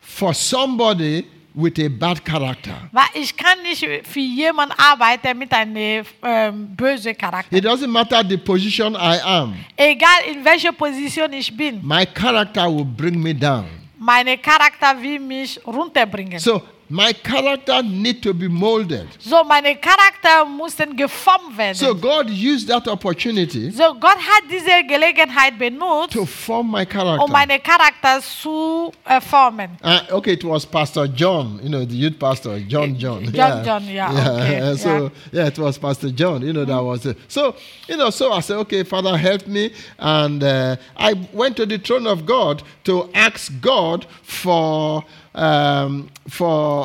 for 0.00 0.34
somebody 0.34 1.26
with 1.58 1.78
a 1.80 1.88
bad 1.88 2.24
character. 2.24 2.74
Weil 2.92 3.08
ich 3.14 3.36
kann 3.36 3.60
nicht 3.62 3.84
für 4.06 4.20
jemanden 4.20 4.74
arbeiten 4.78 5.36
mit 5.36 5.52
einem 5.52 6.04
ähm, 6.22 6.76
bösen 6.76 7.16
Charakter. 7.18 7.56
It 7.56 7.64
doesn't 7.64 7.88
matter 7.88 8.22
the 8.26 8.36
position 8.36 8.94
I 8.94 9.18
am. 9.24 9.54
Egal 9.76 10.08
in 10.32 10.44
welcher 10.44 10.72
Position 10.72 11.32
ich 11.32 11.54
bin, 11.56 11.80
My 11.82 12.06
character 12.06 12.66
will 12.74 12.84
bring 12.84 13.20
me 13.20 13.34
down. 13.34 13.66
mein 13.98 14.40
Charakter 14.40 14.94
will 15.02 15.18
mich 15.18 15.60
runterbringen. 15.66 16.38
So 16.38 16.62
my 16.88 17.12
character 17.12 17.82
need 17.82 18.22
to 18.22 18.32
be 18.32 18.48
molded. 18.48 19.08
So, 19.18 19.44
meine 19.44 19.76
Charakter 19.76 20.44
mussten 20.44 20.96
geformt 20.96 21.56
werden. 21.56 21.74
So 21.74 21.94
God 21.94 22.30
used 22.30 22.68
that 22.68 22.88
opportunity 22.88 23.70
so, 23.70 23.94
Gott 23.94 24.16
hat 24.16 24.44
diese 24.50 24.86
Gelegenheit 24.86 25.58
benutzt, 25.58 26.12
to 26.12 26.24
form 26.24 26.70
my 26.70 26.84
character. 26.84 27.22
um 27.22 27.30
meine 27.30 27.58
Charakter 27.58 28.20
zu 28.20 28.92
äh, 29.04 29.20
formen. 29.20 29.70
Uh, 29.82 30.16
okay, 30.16 30.32
it 30.32 30.44
was 30.44 30.64
Pastor 30.64 31.06
John, 31.06 31.60
you 31.62 31.68
know, 31.68 31.84
the 31.84 31.94
youth 31.94 32.18
pastor, 32.18 32.58
John 32.60 32.96
John. 32.96 33.24
John 33.32 33.64
John, 33.64 33.88
yeah, 33.88 34.10
okay, 34.10 34.60
uh, 34.60 34.76
so 34.76 35.10
yeah. 35.32 35.46
it 35.46 35.58
was 35.58 35.78
Pastor 35.78 36.10
John, 36.10 36.42
you 36.42 36.52
know, 36.52 36.64
that 36.64 36.82
was 36.82 37.06
it. 37.06 37.16
So, 37.28 37.54
you 37.86 37.96
know, 37.96 38.10
so 38.10 38.32
I 38.32 38.40
said, 38.40 38.56
okay, 38.58 38.82
Father, 38.84 39.16
help 39.16 39.46
me. 39.46 39.72
And 39.98 40.42
uh, 40.42 40.76
I 40.96 41.14
went 41.32 41.56
to 41.56 41.66
the 41.66 41.78
throne 41.78 42.06
of 42.06 42.26
God 42.26 42.62
to 42.84 43.10
ask 43.14 43.52
God 43.60 44.06
for 44.22 45.04
um, 45.34 46.08
for 46.28 46.77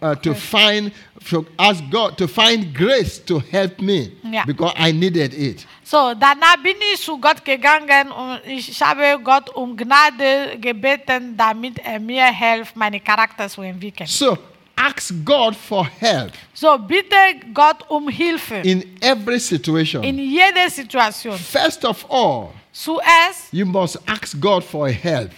uh, 0.00 0.14
to 0.16 0.34
find 0.34 0.92
to 1.28 1.44
ask 1.58 1.82
God 1.90 2.16
to 2.16 2.26
find 2.26 2.74
grace 2.74 3.18
to 3.24 3.40
help 3.50 3.80
me 3.80 4.12
Yeah. 4.24 4.44
because 4.46 4.72
I 4.78 4.92
needed 4.92 5.34
it. 5.34 5.66
So, 5.84 6.14
danach 6.14 6.56
bin 6.62 6.76
ich 6.94 7.00
zu 7.02 7.18
Gott 7.18 7.44
gegangen 7.44 8.10
und 8.12 8.40
ich 8.46 8.80
habe 8.80 9.18
Gott 9.22 9.50
um 9.54 9.76
Gnade 9.76 10.56
gebeten, 10.60 11.36
damit 11.36 11.78
er 11.84 11.98
mir 12.00 12.26
hilft, 12.26 12.76
meine 12.76 13.00
Charakter 13.00 13.48
zu 13.48 13.62
entwickeln. 13.62 14.06
So 14.08 14.38
ask 14.76 15.12
God 15.24 15.54
for 15.56 15.86
help 16.00 16.32
So, 16.54 16.78
bitte 16.78 17.16
Gott 17.52 17.84
um 17.90 18.08
Hilfe 18.08 18.56
in 18.62 18.82
every 19.00 19.38
situation. 19.40 20.02
in 20.04 20.18
jeder 20.18 20.70
Situation. 20.70 21.36
First 21.36 21.84
of 21.84 22.06
all, 22.08 22.50
Zuerst 22.72 23.52
you 23.52 23.66
must 23.66 23.98
ask 24.06 24.38
God 24.40 24.62
for 24.64 24.88
help. 24.88 25.30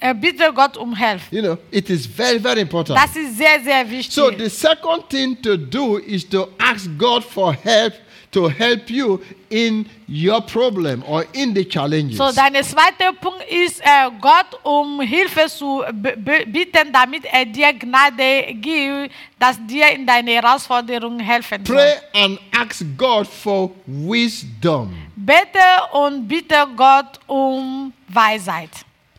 Äh, 0.00 0.14
bitte 0.14 0.52
Gott 0.54 0.76
um 0.76 0.94
Hilfe. 0.96 1.34
You 1.34 1.42
know, 1.42 1.58
it 1.70 1.88
is 1.90 2.06
very, 2.06 2.38
very 2.38 2.60
important. 2.60 2.98
Das 2.98 3.14
ist 3.16 3.36
sehr, 3.36 3.60
sehr 3.62 3.88
wichtig. 3.90 4.14
So 4.14 4.30
the 4.30 4.48
second 4.48 5.08
thing 5.08 5.40
to 5.42 5.56
do 5.56 5.98
is 5.98 6.28
to 6.28 6.48
ask 6.58 6.88
God 6.98 7.24
for 7.24 7.52
help 7.52 7.94
to 8.32 8.48
help 8.48 8.90
you 8.90 9.20
in 9.50 9.86
your 10.06 10.40
problem 10.42 11.02
or 11.06 11.24
in 11.32 11.54
the 11.54 11.64
challenges. 11.64 12.18
So, 12.18 12.30
dein 12.32 12.62
zweiter 12.62 13.12
Punkt 13.14 13.44
ist, 13.48 13.80
äh, 13.80 14.10
Gott 14.20 14.58
um 14.62 15.00
Hilfe 15.00 15.46
zu 15.48 15.82
bitten, 15.92 16.92
damit 16.92 17.24
er 17.24 17.46
dir 17.46 17.72
Gnade 17.72 18.54
gibt, 18.54 19.14
dass 19.38 19.56
dir 19.66 19.90
in 19.92 20.06
deine 20.06 20.32
Herausforderungen 20.32 21.20
helfen 21.20 21.64
soll. 21.64 21.76
Pray 21.76 21.94
and 22.14 22.38
ask 22.52 22.84
God 22.96 23.26
for 23.26 23.70
wisdom. 23.86 24.94
Bete 25.16 25.58
und 25.92 26.28
bitte 26.28 26.66
Gott 26.76 27.18
um 27.26 27.92
Weisheit. 28.08 28.70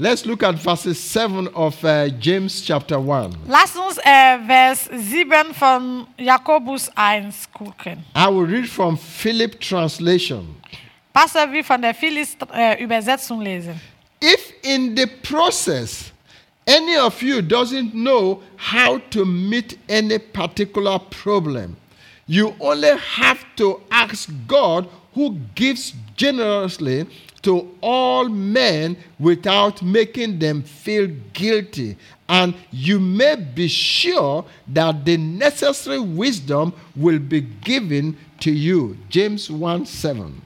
Let's 0.01 0.25
look 0.25 0.43
at 0.43 0.55
verses 0.55 0.97
7 0.97 1.49
of 1.49 1.83
uh, 1.83 2.07
James 2.07 2.61
chapter 2.61 2.97
1. 2.97 3.35
Lass 3.49 3.75
uns 3.75 3.97
äh, 3.97 4.39
Vers 4.47 4.89
7 4.93 5.53
von 5.53 6.07
Jakobus 6.17 6.89
1 6.95 7.51
gucken. 7.51 8.05
I 8.15 8.27
will 8.29 8.45
read 8.45 8.69
from 8.69 8.97
Phillips 8.97 9.67
translation. 9.67 10.55
Pastor 11.11 11.51
wie 11.51 11.61
von 11.63 11.81
der 11.81 11.93
Philis 11.93 12.37
äh, 12.53 12.81
Übersetzung 12.81 13.41
lesen. 13.41 13.77
If 14.21 14.53
in 14.63 14.95
the 14.95 15.05
process 15.05 16.13
any 16.65 16.97
of 16.97 17.21
you 17.21 17.41
doesn't 17.41 17.91
know 17.91 18.41
how 18.55 18.99
to 19.09 19.25
meet 19.25 19.77
any 19.89 20.17
particular 20.17 20.97
problem, 21.09 21.75
you 22.25 22.55
only 22.61 22.97
have 23.17 23.43
to 23.57 23.81
ask 23.91 24.29
God 24.47 24.87
who 25.13 25.35
gives 25.55 25.93
generously 26.15 27.05
to 27.41 27.67
all 27.81 28.27
men 28.29 28.97
without 29.19 29.81
making 29.81 30.39
them 30.39 30.63
feel 30.63 31.07
guilty. 31.33 31.97
And 32.27 32.53
you 32.71 32.99
may 32.99 33.35
be 33.35 33.67
sure 33.67 34.45
that 34.67 35.05
the 35.05 35.17
necessary 35.17 35.99
wisdom 35.99 36.73
will 36.95 37.19
be 37.19 37.41
given 37.41 38.17
to 38.41 38.51
you. 38.51 38.97
James 39.09 39.49
1 39.49 39.85
7. 39.85 40.45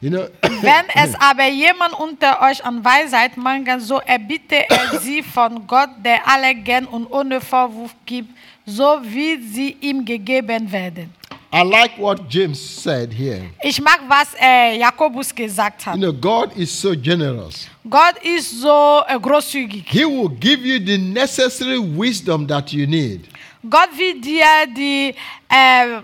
You 0.00 0.10
know, 0.10 0.28
Wenn 0.42 0.88
es 0.94 1.14
aber 1.20 1.48
jemand 1.48 1.92
unter 1.92 2.40
euch 2.40 2.64
an 2.64 2.82
Weisheit 2.82 3.36
mangelt, 3.36 3.82
so 3.82 3.98
erbitte 3.98 4.68
er 4.70 4.98
sie 4.98 5.22
von 5.22 5.66
Gott, 5.66 5.90
der 6.02 6.26
alle 6.26 6.54
gern 6.54 6.86
und 6.86 7.06
ohne 7.12 7.40
Vorwurf 7.40 7.94
gibt, 8.06 8.30
so 8.64 9.00
wie 9.02 9.42
sie 9.42 9.76
ihm 9.80 10.04
gegeben 10.04 10.72
werden. 10.72 11.19
I 11.52 11.62
like 11.64 11.98
what 11.98 12.28
James 12.28 12.60
said 12.60 13.12
here. 13.12 13.50
Ich 13.62 13.80
mag, 13.80 14.00
was 14.08 14.28
äh, 14.40 14.78
Jakobus 14.78 15.34
gesagt 15.34 15.84
hat. 15.84 15.96
You 15.96 16.00
know, 16.00 16.12
God 16.12 16.56
is 16.56 16.70
so 16.70 16.94
generous. 16.94 17.66
Gott 17.88 18.14
ist 18.22 18.60
so 18.60 19.02
äh, 19.08 19.18
großzügig. 19.18 19.84
He 19.88 20.04
will 20.04 20.28
give 20.28 20.64
you 20.64 20.78
the 20.78 20.96
necessary 20.96 21.78
wisdom 21.78 22.46
that 22.46 22.72
you 22.72 22.86
need. 22.86 23.26
Gott 23.68 23.88
will 23.96 24.20
dir 24.20 24.44
die 24.76 25.12
äh, 25.48 26.00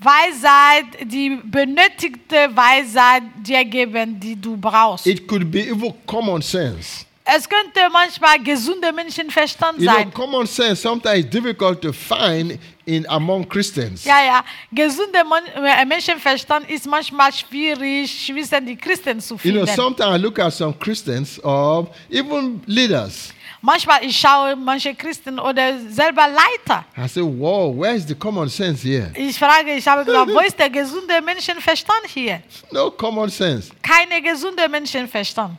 Weisheit, 0.00 1.10
die 1.10 1.40
benötigte 1.42 2.48
Weisheit 2.54 3.24
dir 3.44 3.64
geben, 3.64 4.18
die 4.20 4.36
du 4.36 4.56
brauchst. 4.56 5.06
It 5.08 5.26
could 5.26 5.50
be 5.50 5.68
even 5.68 5.92
common 6.06 6.40
sense. 6.40 7.04
Es 7.36 7.48
könnte 7.48 7.80
manchmal 7.92 8.38
gesunder 8.42 8.92
Menschenverstand 8.92 9.78
You 9.80 9.86
know, 9.86 9.94
sein. 9.94 10.12
common 10.12 10.46
sense 10.46 10.76
sometimes 10.82 11.24
is 11.24 11.30
difficult 11.30 11.80
to 11.82 11.92
find 11.92 12.58
in 12.86 13.06
among 13.08 13.46
Christians. 13.48 14.04
Ja, 14.04 14.24
ja. 14.24 14.44
Gesunder 14.72 15.22
äh, 15.56 15.84
Menschenverstand 15.84 16.70
ist 16.70 16.86
manchmal 16.86 17.32
schwierig, 17.32 18.26
zwischen 18.26 18.64
die 18.66 18.76
Christen 18.76 19.20
zu 19.20 19.34
You 19.42 19.52
know, 19.52 19.66
finden. 19.66 19.76
sometimes 19.76 20.16
I 20.18 20.22
look 20.22 20.38
at 20.38 20.52
some 20.54 20.74
Christians 20.78 21.42
or 21.44 21.88
even 22.10 22.62
leaders. 22.66 23.32
manchmal 23.60 24.02
ich 24.04 24.16
schaue 24.16 24.56
manche 24.56 24.94
Christen 24.94 25.38
oder 25.38 25.78
selber 25.90 26.28
Leiter. 26.28 26.84
I 26.96 27.06
say, 27.08 27.20
whoa, 27.22 27.70
where 27.76 27.94
is 27.94 28.06
the 28.06 28.14
common 28.14 28.48
sense 28.48 28.82
here? 28.82 29.12
Ich 29.14 29.38
frage, 29.38 29.74
ich 29.74 29.86
habe 29.86 30.04
gesagt, 30.04 30.30
wo 30.32 30.40
ist 30.46 30.58
der 30.58 30.70
gesunde 30.70 31.20
Menschenverstand 31.20 32.06
hier? 32.06 32.40
No 32.72 32.90
common 32.90 33.28
sense. 33.28 33.70
Keine 33.82 34.22
gesunde 34.22 34.66
Menschenverstand. 34.68 35.58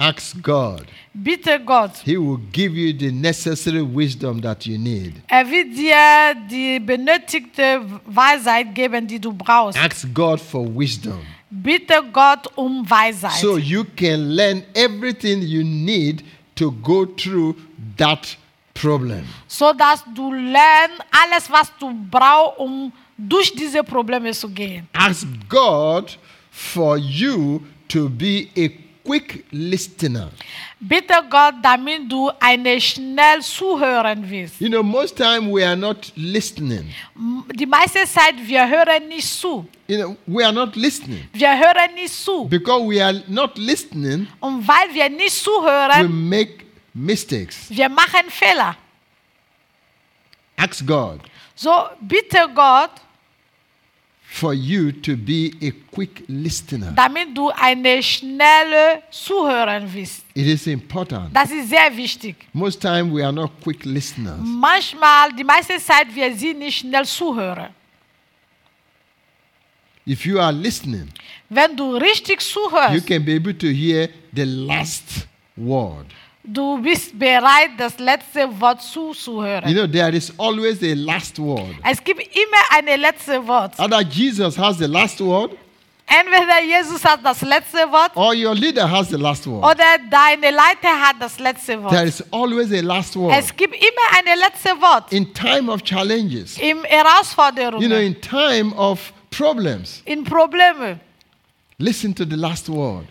Ask 0.00 0.42
God. 0.42 0.86
Bitte 1.12 1.60
Gott, 1.60 1.90
He 2.06 2.16
will 2.16 2.38
give 2.52 2.74
you 2.74 2.96
the 2.96 3.12
necessary 3.12 3.82
wisdom 3.82 4.40
that 4.40 4.64
you 4.64 4.78
need. 4.78 5.12
er 5.28 5.44
wird 5.50 5.76
dir 5.76 6.34
die 6.50 6.80
benötigte 6.80 7.82
Weisheit 8.06 8.74
geben, 8.74 9.06
die 9.06 9.20
du 9.20 9.30
brauchst. 9.32 9.78
Ask 9.78 10.06
God 10.14 10.40
for 10.40 10.66
wisdom. 10.74 11.18
Bitte 11.50 12.02
Gott 12.12 12.46
um 12.56 12.88
Weisheit. 12.88 13.40
So 13.40 13.58
you 13.58 13.84
can 13.96 14.34
learn 14.34 14.62
everything 14.74 15.42
you 15.42 15.62
need 15.62 16.24
to 16.54 16.72
go 16.72 17.04
through 17.04 17.56
that 17.98 18.38
problem. 18.72 19.24
so 19.46 19.74
dass 19.74 20.02
du 20.14 20.32
lernst 20.32 21.02
alles, 21.10 21.50
was 21.50 21.70
du 21.78 21.92
brauchst, 22.10 22.58
um 22.58 22.90
durch 23.18 23.52
diese 23.54 23.82
Probleme 23.84 24.30
zu 24.32 24.48
gehen. 24.48 24.88
Ask 24.94 25.26
God 25.48 26.16
for 26.50 26.96
you 26.96 27.60
to 27.88 28.08
be 28.08 28.48
a 28.56 28.70
quick 29.10 29.44
listener. 29.50 30.30
Bitte 30.78 31.14
Gott, 31.28 31.54
damit 31.62 32.10
du 32.10 32.30
eine 32.38 32.80
schnell 32.80 33.42
zuhören 33.42 34.28
willst. 34.30 34.60
You 34.60 34.68
know, 34.68 34.82
most 34.82 35.16
time 35.16 35.50
we 35.52 35.66
are 35.66 35.76
not 35.76 36.12
listening. 36.14 36.94
Die 37.54 37.66
meiste 37.66 38.04
Zeit, 38.06 38.34
wir 38.42 38.68
hören 38.68 39.08
nicht 39.08 39.26
zu. 39.26 39.66
You 39.88 39.96
know, 39.98 40.16
we 40.26 40.44
are 40.44 40.52
not 40.52 40.76
listening. 40.76 41.28
Wir 41.32 41.50
hören 41.58 41.94
nicht 41.96 42.14
zu. 42.14 42.44
Because 42.44 42.86
we 42.88 43.04
are 43.04 43.20
not 43.26 43.58
listening, 43.58 44.28
Und 44.38 44.66
weil 44.66 44.94
wir 44.94 45.08
nicht 45.10 45.44
we 45.44 45.50
zuhören, 45.50 46.28
make 46.28 46.64
mistakes. 46.94 47.66
wir 47.68 47.88
machen 47.88 48.28
Fehler. 48.28 48.76
Ask 50.56 50.86
God 50.86 51.20
So, 51.56 51.72
bitte 52.00 52.48
Gott, 52.54 52.90
for 54.32 54.54
you 54.54 54.92
to 54.92 55.16
be 55.16 55.52
a 55.60 55.72
quick 55.92 56.22
listener. 56.28 56.92
damit 56.94 57.36
du 57.36 57.50
eine 57.50 58.00
schnelle 58.02 59.02
Zuhören 59.10 59.92
willst. 59.92 60.24
It 60.34 60.46
is 60.46 60.66
important. 60.68 61.34
Das 61.34 61.50
ist 61.50 61.68
sehr 61.68 61.94
wichtig. 61.96 62.36
Most 62.52 62.80
time 62.80 63.12
we 63.12 63.24
are 63.24 63.32
not 63.32 63.50
quick 63.60 63.84
listeners. 63.84 64.38
Manchmal, 64.40 65.32
die 65.36 65.42
meiste 65.42 65.76
Zeit, 65.78 66.14
wir 66.14 66.34
sind 66.36 66.60
nicht 66.60 66.78
schnell 66.78 67.04
zuhören. 67.04 67.68
If 70.06 70.24
you 70.24 70.38
are 70.38 70.52
listening, 70.52 71.08
Wenn 71.48 71.76
du 71.76 71.96
richtig 71.96 72.40
you 72.40 72.68
zuhörst, 72.68 73.06
can 73.06 73.24
be 73.24 73.34
able 73.34 73.56
to 73.58 73.66
hear 73.66 74.08
the 74.32 74.44
last 74.44 75.26
word. 75.56 76.06
Du 76.42 76.80
bist 76.82 77.18
bereit, 77.18 77.70
das 77.78 77.98
letzte 77.98 78.48
Wort 78.60 78.82
zuzuhören. 78.82 79.68
You 79.68 79.74
know, 79.74 79.86
there 79.86 80.14
is 80.14 80.32
always 80.38 80.82
a 80.82 80.94
last 80.94 81.38
word. 81.38 81.74
Es 81.84 82.02
gibt 82.02 82.20
immer 82.20 82.62
ein 82.70 83.00
letztes 83.00 83.46
Wort. 83.46 83.78
Either 83.78 84.00
Jesus 84.02 84.56
has 84.58 84.78
the 84.78 84.86
last 84.86 85.20
word 85.20 85.52
Entweder 86.12 86.60
Jesus 86.64 87.04
hat 87.04 87.20
das 87.22 87.40
letzte 87.42 87.78
Wort 87.92 88.16
or 88.16 88.34
your 88.34 88.52
leader 88.52 88.90
has 88.90 89.10
the 89.10 89.16
last 89.16 89.46
word. 89.46 89.64
oder 89.64 89.84
deine 90.10 90.50
Leiter 90.50 90.88
hat 90.88 91.16
das 91.20 91.38
letzte 91.38 91.80
Wort. 91.80 91.92
There 91.92 92.04
is 92.04 92.24
always 92.32 92.72
a 92.72 92.80
last 92.80 93.14
word. 93.14 93.32
Es 93.38 93.54
gibt 93.54 93.74
immer 93.74 94.18
ein 94.18 94.38
letztes 94.38 94.72
Wort. 94.80 95.12
In 95.12 95.32
time 95.32 95.70
of 95.70 95.84
challenges, 95.84 96.58
In 96.58 96.78
you 97.78 97.88
know, 97.88 97.96
in 97.96 98.20
time 98.20 98.74
of 98.76 99.12
problems, 99.30 100.02
in 100.04 100.24
Problemen. 100.24 100.98
listen 101.78 102.12
to 102.12 102.24
the 102.24 102.36
last 102.36 102.68
word. 102.68 103.06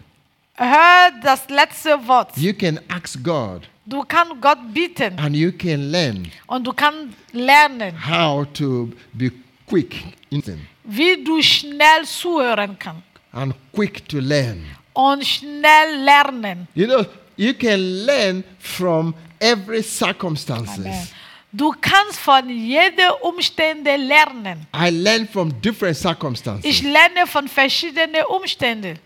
Hör 0.61 1.11
das 1.23 1.47
letzte 1.49 2.05
Wort. 2.07 2.35
You 2.37 2.53
can 2.53 2.79
ask 2.89 3.17
God 3.23 3.67
Du 3.85 4.03
kannst 4.03 4.33
Gott 4.41 4.57
bitten 4.73 5.17
and 5.17 5.35
you 5.35 5.51
can 5.51 5.89
learn 5.91 6.29
und 6.47 6.67
du 6.67 6.73
kannst 6.73 7.15
lernen, 7.31 7.93
how 8.07 8.45
to 8.53 8.89
be 9.13 9.31
quick 9.65 9.95
in 10.29 10.41
them 10.43 10.59
wie 10.83 11.23
du 11.23 11.41
schnell 11.41 12.03
zuhören 12.05 12.77
kannst 12.77 13.01
and 13.31 13.55
quick 13.73 14.07
to 14.09 14.19
learn. 14.19 14.63
und 14.93 15.25
schnell 15.25 16.03
lernen. 16.03 16.67
You 16.75 16.85
know, 16.87 17.05
you 17.37 17.53
can 17.53 17.79
learn 18.05 18.43
from 18.59 19.15
every 19.39 19.81
circumstances. 19.81 20.77
Amen. 20.85 21.07
Du 21.51 21.73
kannst 21.81 22.19
von 22.19 22.47
jeder 22.49 23.23
Umstände 23.23 23.95
lernen. 23.95 24.67
I 24.75 24.89
learn 24.91 25.27
from 25.27 25.49
different 25.61 25.95
Ich 25.95 26.01
circumstances. 26.03 26.81
lerne 26.83 27.25
von 27.25 27.47
verschiedenen 27.47 28.23
Umständen. 28.27 28.99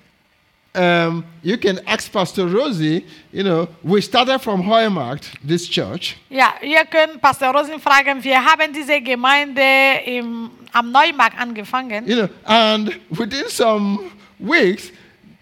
Um, 0.75 1.23
you 1.43 1.55
can 1.55 1.79
ask 1.85 2.11
Pastor 2.11 2.47
Rosie, 2.47 3.05
you 3.31 3.43
know, 3.43 3.67
we 3.83 4.01
started 4.01 4.39
from 4.39 4.63
Heumarkt, 4.63 5.29
this 5.47 5.69
church, 5.69 6.15
Ja, 6.31 6.55
ihr 6.63 6.83
könnt 6.85 7.21
Pastor 7.21 7.53
Rosen 7.53 7.79
fragen, 7.79 8.23
wir 8.23 8.43
haben 8.43 8.73
diese 8.73 8.99
Gemeinde 8.99 9.61
im, 10.05 10.49
am 10.71 10.91
Neumarkt 10.91 11.39
angefangen. 11.39 12.07
you 12.07 12.15
know, 12.15 12.29
and 12.45 12.99
within 13.11 13.47
some 13.49 13.99
weeks, 14.39 14.91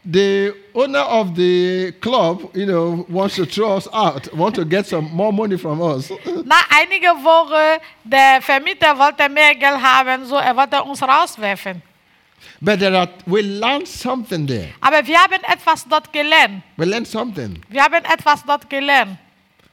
the 0.04 0.52
owner 0.74 1.00
of 1.08 1.34
the 1.38 1.94
club, 2.02 2.50
you 2.54 2.66
know, 2.66 3.06
wants 3.08 3.36
to 3.38 3.46
throw 3.46 3.78
us 3.78 3.88
out, 3.94 4.28
want 4.36 4.54
to 4.56 4.66
get 4.66 4.86
some 4.86 5.10
more 5.14 5.32
money 5.32 5.58
from 5.58 5.82
us. 5.82 6.10
Nach 6.44 6.68
einiger 6.72 7.14
Woche, 7.24 7.80
der 8.04 8.42
Vermieter 8.42 8.98
wollte 9.00 9.30
mehr 9.30 9.56
Geld 9.56 9.82
haben, 9.82 10.26
so 10.26 10.36
er 10.36 10.54
wollte 10.58 10.84
uns 10.84 11.02
rauswerfen. 11.02 11.82
But 12.62 12.80
there 12.80 12.96
are, 12.98 13.10
we 13.26 13.42
learned 13.42 13.88
something 13.88 14.46
there. 14.48 14.70
Aber 14.82 15.06
wir 15.06 15.18
haben 15.18 15.42
etwas 15.52 15.86
dort 15.88 16.12
gelernt. 16.14 16.64
We 16.78 16.86
learned 16.86 17.08
something. 17.08 17.62
Wir 17.70 17.84
haben 17.84 18.04
etwas 18.06 18.44
dort 18.46 18.70
gelernt. 18.70 19.18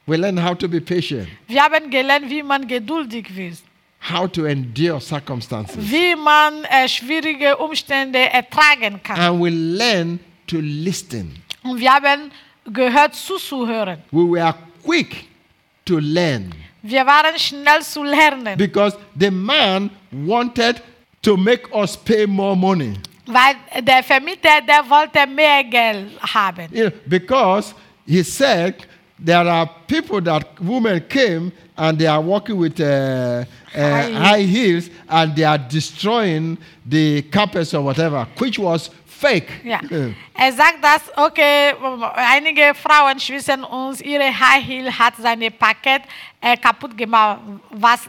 We 0.05 0.17
learned 0.17 0.39
how 0.43 0.55
to 0.57 0.67
be 0.67 0.81
patient, 0.81 1.27
Wir 1.47 1.61
haben 1.63 1.89
gelernt, 1.91 2.29
wie 2.29 2.41
man 2.41 2.67
geduldig 2.67 3.29
ist, 3.37 3.63
how 4.11 4.27
to 4.31 4.45
endure 4.45 4.99
circumstances. 4.99 5.77
wie 5.77 6.15
man 6.15 6.63
äh, 6.63 6.87
schwierige 6.87 7.55
Umstände 7.57 8.17
ertragen 8.17 8.99
kann. 9.03 9.19
And 9.19 9.39
we 9.39 9.49
learned 9.49 10.19
to 10.47 10.57
listen. 10.61 11.35
Und 11.61 11.79
wir 11.79 11.93
haben 11.93 12.31
gehört 12.73 13.13
zuzuhören. 13.13 13.99
We 14.11 14.23
were 14.23 14.55
quick 14.83 15.27
to 15.85 15.99
learn 15.99 16.53
Wir 16.81 17.05
waren 17.05 17.37
schnell 17.37 17.81
zu 17.81 18.03
lernen, 18.03 18.57
because 18.57 18.97
the 19.19 19.29
man 19.29 19.89
wanted 20.11 20.81
to 21.21 21.35
make 21.37 21.67
us 21.73 21.95
pay 21.97 22.25
more 22.25 22.55
money. 22.55 22.93
weil 23.27 23.55
der 23.83 24.01
Vermieter, 24.03 24.61
der 24.67 24.83
wollte 24.89 25.27
mehr 25.27 25.63
Geld 25.63 26.19
haben. 26.33 26.67
You 26.71 26.89
because 27.07 27.75
he 28.07 28.23
said 28.23 28.75
there 29.23 29.47
are 29.47 29.69
people 29.87 30.21
that 30.21 30.43
women 30.59 30.99
came 31.07 31.51
and 31.77 31.99
they 31.99 32.07
are 32.07 32.21
walking 32.21 32.57
with 32.57 32.79
uh, 32.79 32.85
uh, 32.85 33.45
High 33.75 34.11
high 34.13 34.41
heels 34.43 34.89
and 35.07 35.35
they 35.35 35.43
are 35.45 35.59
destroying 35.59 36.57
the 36.89 37.21
carpets 37.23 37.73
or 37.73 37.83
whatever, 37.83 38.25
which 38.39 38.57
was 38.57 38.89
fake. 39.05 39.49
Ja. 39.63 39.79
Uh, 39.91 40.13
Er 40.33 40.53
sagt, 40.53 40.81
dass, 40.81 41.01
okay, 41.17 41.73
einige 42.15 42.73
Frauen 42.73 43.19
schwissen 43.19 43.63
uns, 43.65 43.99
ihre 44.01 44.23
High 44.31 44.63
Heel 44.65 44.89
hat 44.97 45.15
seine 45.21 45.51
Paket 45.51 46.03
äh, 46.41 46.55
kaputt 46.57 46.97
gemacht, 46.97 47.39
was 47.71 48.01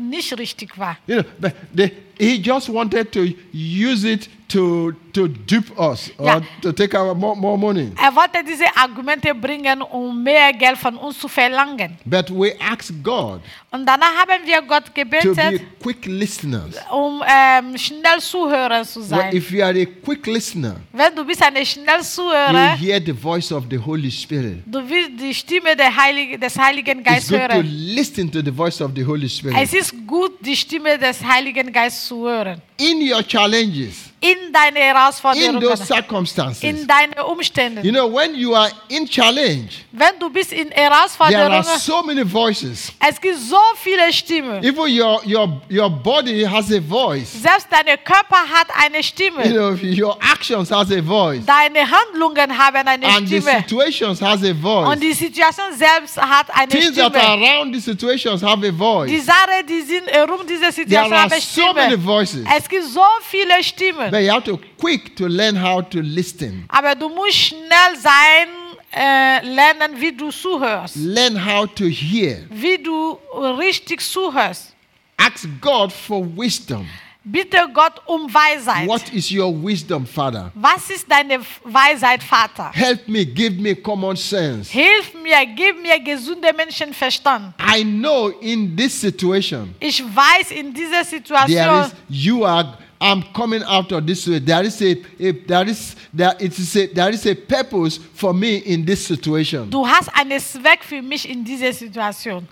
nicht 0.00 0.36
richtig 0.38 0.76
war. 0.78 0.96
You 1.06 1.16
know, 1.22 1.24
but 1.40 1.52
they, 1.74 1.92
he 2.18 2.36
just 2.40 2.68
wanted 2.68 3.10
to 3.12 3.24
use 3.52 4.04
it 4.04 4.28
to 4.48 4.92
to 5.12 5.26
dupe 5.28 5.70
us 5.78 6.10
or 6.18 6.26
Yeah. 6.26 6.40
to 6.62 6.72
take 6.72 6.94
our 6.96 7.14
more, 7.14 7.36
more 7.36 7.56
money. 7.56 7.90
Er 8.02 8.14
wollte 8.14 8.42
diese 8.46 8.64
Argumente 8.76 9.32
bringen, 9.34 9.80
um 9.82 10.22
mehr 10.22 10.52
Geld 10.52 10.76
von 10.76 10.96
uns 10.96 11.18
zu 11.18 11.28
verlangen. 11.28 11.96
But 12.04 12.30
we 12.30 12.52
asked 12.60 13.02
God 13.02 13.40
Und 13.70 13.86
danach 13.86 14.12
haben 14.16 14.44
wir 14.44 14.60
Gott 14.62 14.86
to 14.86 14.92
gebetet, 14.92 15.36
be 15.36 15.60
quick 15.82 16.04
listeners. 16.06 16.74
um 16.90 17.22
ähm, 17.26 17.76
schnell 17.78 18.20
Zuhörer 18.20 18.84
zu 18.84 19.00
Well, 19.00 19.08
sein. 19.08 19.36
if 19.36 19.50
you 19.52 19.62
are 19.64 19.80
a 19.80 19.86
quick 20.04 20.26
listener, 20.26 20.76
Wenn 20.92 21.14
du 21.14 21.24
bist 21.24 21.42
eine 21.42 21.64
schnell 21.64 21.98
you 21.98 22.02
Zuhörer, 22.04 22.76
hear 22.76 23.00
the 23.04 23.12
voice 23.12 23.50
of 23.52 23.64
the 23.70 23.78
Holy 23.78 24.10
Spirit. 24.10 24.62
du 24.66 24.78
willst 24.88 25.12
die 25.20 25.34
Stimme 25.34 25.74
Heilige, 25.96 26.38
des 26.38 26.58
Heiligen 26.58 27.02
Geistes 27.02 27.28
to 27.28 27.36
hören. 27.38 27.64
Listen 27.74 28.30
to 28.30 28.42
the 28.42 28.50
voice 28.50 28.80
of 28.80 28.92
the 28.94 29.04
Holy 29.04 29.28
Spirit. 29.28 29.56
Es 29.60 29.74
ist 29.74 29.94
gut, 30.06 30.32
die 30.40 30.56
Stimme 30.56 30.98
des 30.98 31.22
Heiligen 31.22 31.72
Geistes 31.72 32.08
zu 32.08 32.26
hören. 32.26 32.62
In 32.78 33.00
your 33.02 33.22
challenges, 33.22 34.10
In 34.24 34.52
deine 34.52 34.78
in 34.78 34.84
Herausforderungen, 34.94 35.60
those 35.60 35.84
circumstances. 35.84 36.62
in 36.62 36.86
deine 36.86 37.24
Umstände. 37.26 37.82
You 37.82 37.92
know, 37.92 38.06
when 38.10 38.34
you 38.34 38.54
are 38.54 38.70
in 38.88 39.06
challenge, 39.06 39.84
Wenn 39.92 40.18
du 40.18 40.30
bist 40.30 40.50
in 40.52 40.70
there 40.70 40.86
are 40.90 40.94
Herausforderungen, 40.94 41.62
so 41.78 42.02
many 42.02 42.22
voices. 42.24 42.90
es 43.06 43.20
gibt 43.20 43.36
so 43.38 43.58
viele 43.82 44.10
Stimmen. 44.12 44.64
Even 44.64 44.86
your 44.88 45.20
your 45.26 45.60
your 45.70 45.90
body 45.90 46.42
has 46.46 46.72
a 46.72 46.80
voice. 46.80 47.32
Selbst 47.32 47.66
dein 47.70 47.84
Körper 48.02 48.36
hat 48.50 48.68
eine 48.82 48.96
You 48.98 49.02
Stimme. 49.02 49.42
know, 49.52 49.72
your 49.82 50.16
actions 50.22 50.70
has 50.70 50.90
a 50.90 51.02
voice. 51.02 51.44
Deine 51.44 51.80
Handlungen 51.90 52.56
haben 52.56 52.86
eine 52.88 53.06
And 53.06 53.28
the 53.28 53.40
Stimme. 53.40 53.58
situations 53.62 54.20
has 54.22 54.42
a 54.42 54.54
voice. 54.54 54.88
Und 54.88 55.02
die 55.02 55.12
Situation 55.12 55.66
selbst 55.76 56.16
hat 56.16 56.46
eine 56.56 56.68
Things 56.68 56.94
that 56.96 57.14
are 57.14 57.20
Stimme. 57.20 57.46
around 57.46 57.74
the 57.74 57.80
situations 57.80 58.42
have 58.42 58.66
a 58.66 58.70
Die 58.70 58.76
voice. 58.76 59.24
Sache, 59.26 59.62
die 59.68 59.82
sind 59.82 60.06
herum 60.10 60.40
diese 60.48 60.60
There 60.60 60.72
Situation 60.72 61.12
are 61.12 61.22
haben 61.22 61.40
so 61.40 61.72
many 61.74 61.92
Stimme. 61.92 62.04
voices. 62.04 62.44
Es 62.56 62.66
gibt 62.68 62.84
so 62.84 63.02
viele 63.22 63.62
Stimmen. 63.62 64.13
But 64.14 64.22
you 64.22 64.30
have 64.30 64.44
to 64.44 64.60
quick 64.78 65.16
to 65.16 65.26
learn 65.26 65.56
how 65.56 65.80
to 65.80 66.00
listen. 66.00 66.66
Aber 66.68 66.94
du 66.94 67.08
musst 67.08 67.34
schnell 67.34 67.96
sein, 68.00 68.46
äh, 68.92 69.44
lernen, 69.44 70.00
wie 70.00 70.12
du 70.12 70.30
zuhörst. 70.30 70.94
Learn 70.94 71.34
how 71.36 71.66
to 71.74 71.86
hear. 71.86 72.46
Wie 72.48 72.78
du 72.78 73.18
richtig 73.58 74.00
zuhörst. 74.02 74.72
Ask 75.16 75.48
God 75.60 75.92
for 75.92 76.24
wisdom. 76.36 76.86
Bitte 77.24 77.56
Gott 77.74 78.00
um 78.06 78.32
Weisheit. 78.32 78.86
What 78.86 79.12
is 79.12 79.32
your 79.32 79.50
wisdom, 79.50 80.06
Father? 80.06 80.52
Was 80.54 80.90
ist 80.90 81.10
deine 81.10 81.40
Weisheit, 81.64 82.22
Vater? 82.22 82.70
Help 82.72 83.08
me, 83.08 83.24
give 83.24 83.60
me 83.60 83.74
common 83.74 84.14
sense. 84.14 84.70
Hilf 84.70 85.12
mir, 85.14 85.44
gib 85.56 85.82
mir 85.82 85.98
gesunde 85.98 86.52
Menschenverstand. 86.52 87.52
I 87.58 87.82
know 87.82 88.28
in 88.40 88.76
this 88.76 89.00
situation, 89.00 89.74
Ich 89.80 90.00
weiß 90.04 90.52
in 90.52 90.72
dieser 90.72 91.02
there 91.02 91.04
Situation, 91.04 91.84
is 91.86 91.94
you 92.08 92.44
are 92.44 92.78
I'm 93.04 93.22
coming 93.34 93.62
out 93.64 93.92
of 93.92 94.06
this 94.06 94.26
way. 94.26 94.38
There 94.38 94.64
is 94.64 94.80
a, 94.80 94.96
a 95.20 95.32
there 95.32 95.68
is 95.68 95.94
there 96.10 96.34
it 96.40 96.58
is 96.58 96.74
a 96.76 96.86
there 96.86 97.10
is 97.12 97.26
a 97.26 97.34
purpose 97.34 97.98
for 98.14 98.32
me 98.32 98.56
in 98.64 98.82
this 98.86 99.06
situation 99.06 99.68
du 99.70 99.84
hast 99.86 100.08
einen 100.18 100.40
Zweck 100.40 100.82
für 100.82 101.02
mich 101.02 101.28
in 101.28 101.44
dieser 101.44 101.72
Situation, 101.74 102.48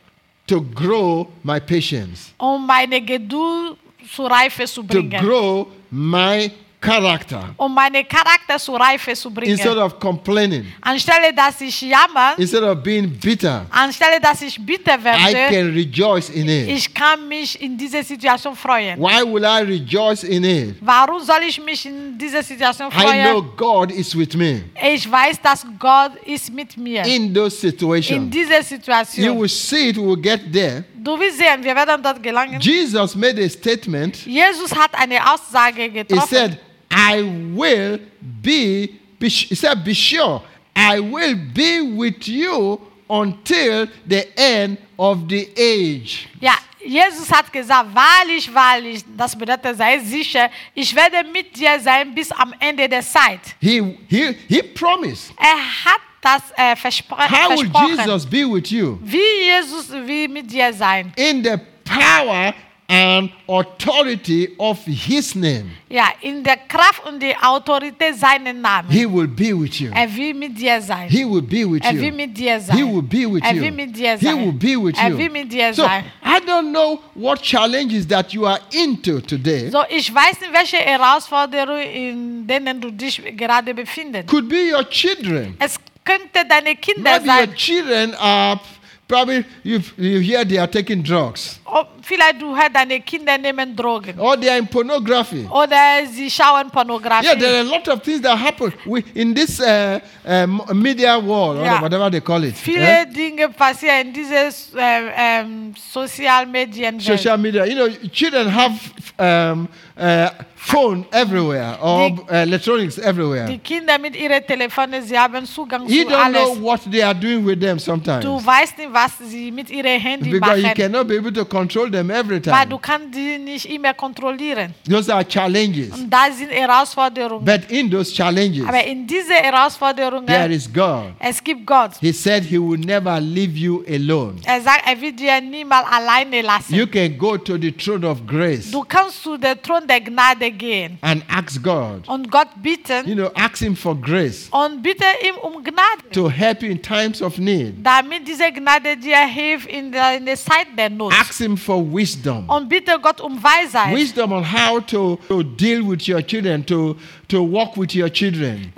to 0.47 0.61
grow 0.61 1.27
my 1.43 1.59
patience, 1.59 2.33
um 2.39 2.67
meine 2.67 3.01
Geduld 3.01 3.79
zur 4.15 4.31
Reife 4.31 4.67
zu 4.67 4.85
bringen. 4.85 5.11
to 5.11 5.19
grow 5.27 5.69
my 5.91 6.51
character 6.83 7.55
um 7.57 7.73
meine 7.75 8.05
Charakter 8.05 8.59
zur 8.59 8.79
Reife 8.81 9.13
zu 9.15 9.29
instead 9.31 9.67
bringen. 9.73 9.79
of 9.79 9.99
complaining, 10.01 10.67
Anstelle, 10.81 11.33
dass 11.35 11.61
ich 11.61 11.81
jammer, 11.81 12.35
instead 12.37 12.63
of 12.63 12.83
being 12.83 13.09
bitter. 13.19 13.65
anstelle, 13.71 14.21
dass 14.21 14.43
ich 14.43 14.59
bitter 14.61 14.99
I 14.99 15.05
werde, 15.05 15.55
can 15.55 15.73
rejoice 15.73 16.29
in 16.31 16.49
it. 16.49 16.69
ich 16.69 16.93
kann 16.93 17.29
mich 17.29 17.61
in 17.63 17.79
dieser 17.79 18.03
Situation 18.03 18.57
freuen. 18.57 18.99
Why 18.99 19.23
will 19.25 19.45
I 19.45 19.63
rejoice 19.63 20.25
in 20.25 20.45
it? 20.45 20.75
Warum 20.81 21.21
soll 21.23 21.43
ich 21.49 21.63
mich 21.63 21.87
in 21.87 22.19
dieser 22.19 22.43
Situation 22.43 22.89
I 22.91 22.93
know 22.93 23.43
freuen? 23.43 23.57
God 23.57 23.93
is 23.93 24.17
with 24.17 24.35
me 24.35 24.65
Ich 24.93 25.11
weiß, 25.11 25.41
dass 25.41 25.65
Gott 25.79 26.13
ist 26.27 26.53
mit 26.53 26.77
mir 26.77 27.05
in 27.05 27.33
those 27.33 27.65
in 27.67 27.71
situations. 27.71 28.31
dieser 28.31 28.59
You 28.59 28.65
Situation. 28.65 29.41
will 29.41 29.49
see 29.49 29.91
it, 29.91 29.97
we 29.97 30.03
will 30.07 30.21
get 30.21 30.53
there. 30.53 30.85
Du 30.95 31.19
wirst 31.19 31.37
sehen, 31.39 31.63
wir 31.63 31.75
werden 31.75 32.01
dort 32.03 32.23
gelangen. 32.23 32.61
Jesus 32.61 33.15
made 33.17 33.43
a 33.45 33.49
statement. 33.49 34.25
Jesus 34.25 34.73
hat 34.73 34.91
eine 34.95 35.19
Aussage 35.33 35.83
He 35.83 35.91
getroffen. 35.91 36.29
said, 36.29 36.59
I 36.93 37.23
will 37.55 37.99
be, 38.43 39.01
be 39.19 39.29
he 39.29 39.55
said, 39.55 39.83
be 39.83 39.95
sure, 39.95 40.43
I 40.77 41.01
will 41.01 41.35
be 41.55 41.81
with 41.97 42.29
you 42.29 42.81
until 43.09 43.89
the 44.07 44.27
end 44.39 44.79
of 44.99 45.29
the 45.29 45.49
age. 45.57 46.29
Ja, 46.41 46.55
Jesus 46.85 47.31
hat 47.31 47.53
gesagt, 47.53 47.95
wahrlich, 47.95 48.53
wahrlich, 48.53 49.03
das 49.17 49.37
bedeutet, 49.37 49.77
sei 49.77 49.99
sicher, 49.99 50.51
ich 50.75 50.95
werde 50.95 51.25
mit 51.31 51.57
dir 51.57 51.79
sein 51.81 52.15
bis 52.15 52.31
am 52.33 52.53
Ende 52.59 52.89
der 52.89 53.03
Zeit. 53.03 53.41
He, 53.61 53.97
he, 54.09 54.37
he 54.49 54.63
promised. 54.63 55.33
Er 55.37 55.57
hat 55.57 56.01
das 56.21 56.43
äh, 56.57 56.77
verspro 56.77 57.17
How 57.17 57.51
will. 57.51 57.71
Jesus 57.91 58.27
be 58.27 58.45
with 58.45 58.71
you? 58.71 58.99
Wie 59.03 59.19
Jesus 59.19 59.91
will 59.91 60.29
mit 60.29 60.51
dir 60.51 60.73
sein. 60.73 61.13
In 61.17 61.43
the 61.43 61.57
power 61.85 62.55
and 62.89 63.31
authority 63.49 64.49
of 64.59 64.79
his 64.85 65.35
name. 65.35 65.71
Ja, 65.89 66.09
in 66.21 66.43
der 66.43 66.57
Kraft 66.69 67.07
und 67.07 67.21
der 67.21 67.37
Autorität 67.43 68.17
seinen 68.17 68.61
Namen. 68.61 68.91
He 68.91 69.07
will 69.07 69.27
be 69.27 69.53
with 69.59 69.79
you. 69.81 69.91
Er 69.95 70.15
will 70.15 70.35
mit 70.35 70.59
dir 70.59 70.81
sein. 70.81 71.09
He 71.09 71.25
will 71.25 71.43
be 71.43 71.65
with 71.65 71.83
Er 71.85 71.93
will 71.95 72.05
you. 72.05 72.13
mit 72.15 72.37
dir 72.37 72.61
sein. 72.61 72.77
He 72.77 72.83
will 72.85 73.03
be 73.03 73.27
with 73.27 73.43
er 73.45 73.55
you. 73.55 73.63
will 73.63 73.71
mit 73.73 73.97
dir 73.97 74.17
He 74.19 74.27
will 74.35 74.53
be 74.53 74.77
with 74.77 74.99
er 74.99 75.09
you. 75.09 75.19
will 75.19 75.31
mit 75.31 75.53
dir 75.53 75.73
So 75.75 75.83
sein. 75.85 76.05
I 76.25 76.39
don't 76.41 76.71
know 76.73 77.01
what 77.15 77.41
challenges 77.43 78.07
that 78.09 78.33
you 78.35 78.47
are 78.47 78.61
into 78.73 79.21
today. 79.21 79.71
So, 79.71 79.83
ich 79.89 80.13
weiß 80.15 80.41
nicht, 80.41 80.53
welche 80.53 80.77
Herausforderungen, 80.79 81.83
in 81.83 82.47
denen 82.47 82.81
du 82.81 82.91
dich 82.91 83.23
gerade 83.37 83.75
befindest. 83.75 84.29
Could 84.29 84.49
be 84.49 84.71
your 84.73 84.89
children. 84.89 85.57
Es 85.59 85.79
könnte 86.05 86.45
deine 86.49 86.75
Kinder 86.77 87.21
Maybe 87.21 87.29
your 87.31 87.55
children 87.55 88.15
are 88.17 88.61
probably 89.09 89.45
you, 89.63 89.81
you 89.97 90.21
hear 90.21 90.45
they 90.47 90.59
are 90.59 90.71
taking 90.71 91.03
drugs 91.03 91.61
vielleicht 92.03 92.41
du 92.41 92.55
hörst, 92.55 92.75
deine 92.75 93.01
Kinder 93.01 93.39
nehmen 93.39 93.75
Drogen. 93.75 94.19
or 94.19 94.37
they 94.39 94.49
are 94.51 94.59
in 94.59 94.67
pornography. 94.67 95.47
Oder 95.51 96.07
sie 96.11 96.31
schauen 96.31 96.71
Pornografie. 96.71 97.27
Yeah, 97.27 97.35
there 97.39 97.55
are 97.59 97.61
a 97.61 97.71
lot 97.71 97.89
of 97.89 98.03
things 98.03 98.21
that 98.23 98.37
happen 98.39 98.73
we, 98.87 99.03
in 99.15 99.35
this 99.35 99.61
uh, 99.61 99.99
um, 100.27 100.63
media 100.75 101.19
world, 101.19 101.59
or 101.59 101.65
Yeah. 101.65 101.81
whatever 101.81 102.11
they 102.11 102.21
call 102.21 102.43
it. 102.45 102.55
Viele 102.57 103.03
eh? 103.03 103.07
Dinge 103.07 103.49
passieren 103.51 104.09
in 104.09 104.13
dieses 104.13 104.73
äh, 104.75 105.11
ähm, 105.17 105.75
Social 105.93 106.47
Medien. 106.47 106.99
Social 107.01 107.39
media. 107.39 107.65
You 107.65 107.75
know, 107.75 107.89
children 108.13 108.49
have 108.49 108.73
um, 109.19 109.69
uh, 109.97 110.29
phone 110.57 111.05
everywhere 111.13 111.77
or 111.81 112.11
Die- 112.11 112.23
uh, 112.31 112.43
electronics 112.43 112.99
everywhere. 112.99 113.47
Die 113.47 113.59
Kinder 113.59 113.99
mit 113.99 114.15
ihren 114.17 114.47
Telefonen, 114.47 115.03
sie 115.03 115.19
haben 115.19 115.45
Zugang 115.47 115.87
You 115.89 116.05
zu 116.05 116.11
don't 116.11 116.33
know 116.33 116.55
what 116.63 116.81
they 116.91 117.03
are 117.03 117.15
doing 117.15 117.45
with 117.45 117.61
them 117.61 117.79
sometimes. 117.79 118.25
Du 118.25 118.45
weißt 118.45 118.79
nicht, 118.79 118.93
was 118.93 119.13
sie 119.19 119.51
mit 119.51 119.71
ihrem 119.71 120.01
Handy 120.01 120.31
Because 120.31 120.57
you 120.59 120.63
machen. 120.63 120.75
cannot 120.77 121.09
be 121.09 121.17
able 121.19 121.33
to 121.33 121.45
control 121.63 121.91
them 121.91 122.11
every 122.11 122.41
Weil 122.45 122.67
du 122.67 122.77
time. 122.77 122.81
kannst 122.81 123.15
die 123.15 123.39
nicht 123.39 123.67
immer 123.67 123.95
kontrollieren. 123.95 124.75
Those 124.89 125.13
are 125.15 125.25
challenges. 125.27 125.91
Und 125.93 126.11
da 126.11 126.31
sind 126.33 126.51
Herausforderungen. 126.51 127.45
But 127.45 127.71
in 127.71 127.91
those 127.91 128.13
challenges, 128.13 128.67
Aber 128.67 128.85
in 128.85 129.07
diese 129.07 129.33
Herausforderungen, 129.35 130.27
there 130.27 130.53
is 130.53 130.71
God. 130.73 131.13
es 131.19 131.43
gibt 131.43 131.67
Gott. 131.67 131.93
He 132.01 132.13
said 132.13 132.45
he 132.45 132.59
will 132.59 132.79
never 132.79 133.21
leave 133.21 133.57
you 133.57 133.85
alone. 133.89 134.37
Er 134.45 134.61
sagt, 134.61 134.83
er 134.87 135.01
wird 135.01 135.19
dir 135.21 135.41
niemals 135.41 135.87
alleine 135.91 136.43
lassen. 136.43 136.75
You 136.75 136.87
can 136.87 137.17
go 137.17 137.37
to 137.37 137.57
the 137.59 137.73
throne 137.73 138.07
of 138.07 138.27
grace 138.27 138.71
Du 138.71 138.83
kannst 138.83 139.23
zu 139.23 139.37
der 139.37 139.61
Thron 139.61 139.87
der 139.87 140.01
Gnade 140.01 140.51
gehen 140.51 140.99
and 141.03 141.23
ask 141.29 141.63
God. 141.63 142.07
und 142.09 142.31
Gott 142.31 142.49
bitten 142.63 143.09
You 143.09 143.15
know, 143.15 143.31
ask 143.35 143.59
him 143.59 143.77
for 143.77 143.95
grace 144.01 144.49
und 144.51 144.83
bitte 144.83 145.05
ihm 145.27 145.37
um 145.43 145.63
Gnade, 145.63 146.11
to 146.13 146.29
help 146.29 146.63
you 146.63 146.71
in 146.71 146.81
times 146.83 147.23
of 147.23 147.39
need. 147.39 147.75
damit 147.83 148.27
diese 148.27 148.51
Gnade 148.53 148.97
dir 148.97 149.19
hilft 149.27 149.69
in 149.69 149.93
der, 149.93 150.17
in 150.17 150.27
der 150.27 150.37
Zeit 150.37 150.67
der 150.77 150.91
Not. 150.91 151.13
Ask 151.21 151.39
him 151.39 151.52
for 151.57 151.83
wisdom. 151.83 152.49
Und 152.49 152.69
bitte 152.69 152.99
Gott 153.01 153.21
um 153.21 153.43
Weisheit. 153.43 153.95
Wisdom 153.95 154.33
on 154.33 154.45
how 154.45 154.81
to, 154.81 155.19
to 155.29 155.43
deal 155.43 155.83
with 155.87 156.09
your 156.09 156.23
children, 156.23 156.65
to, 156.67 156.97
to 157.33 157.43
walk 157.43 157.77
with 157.77 157.95
your 157.95 158.11
children. 158.11 158.73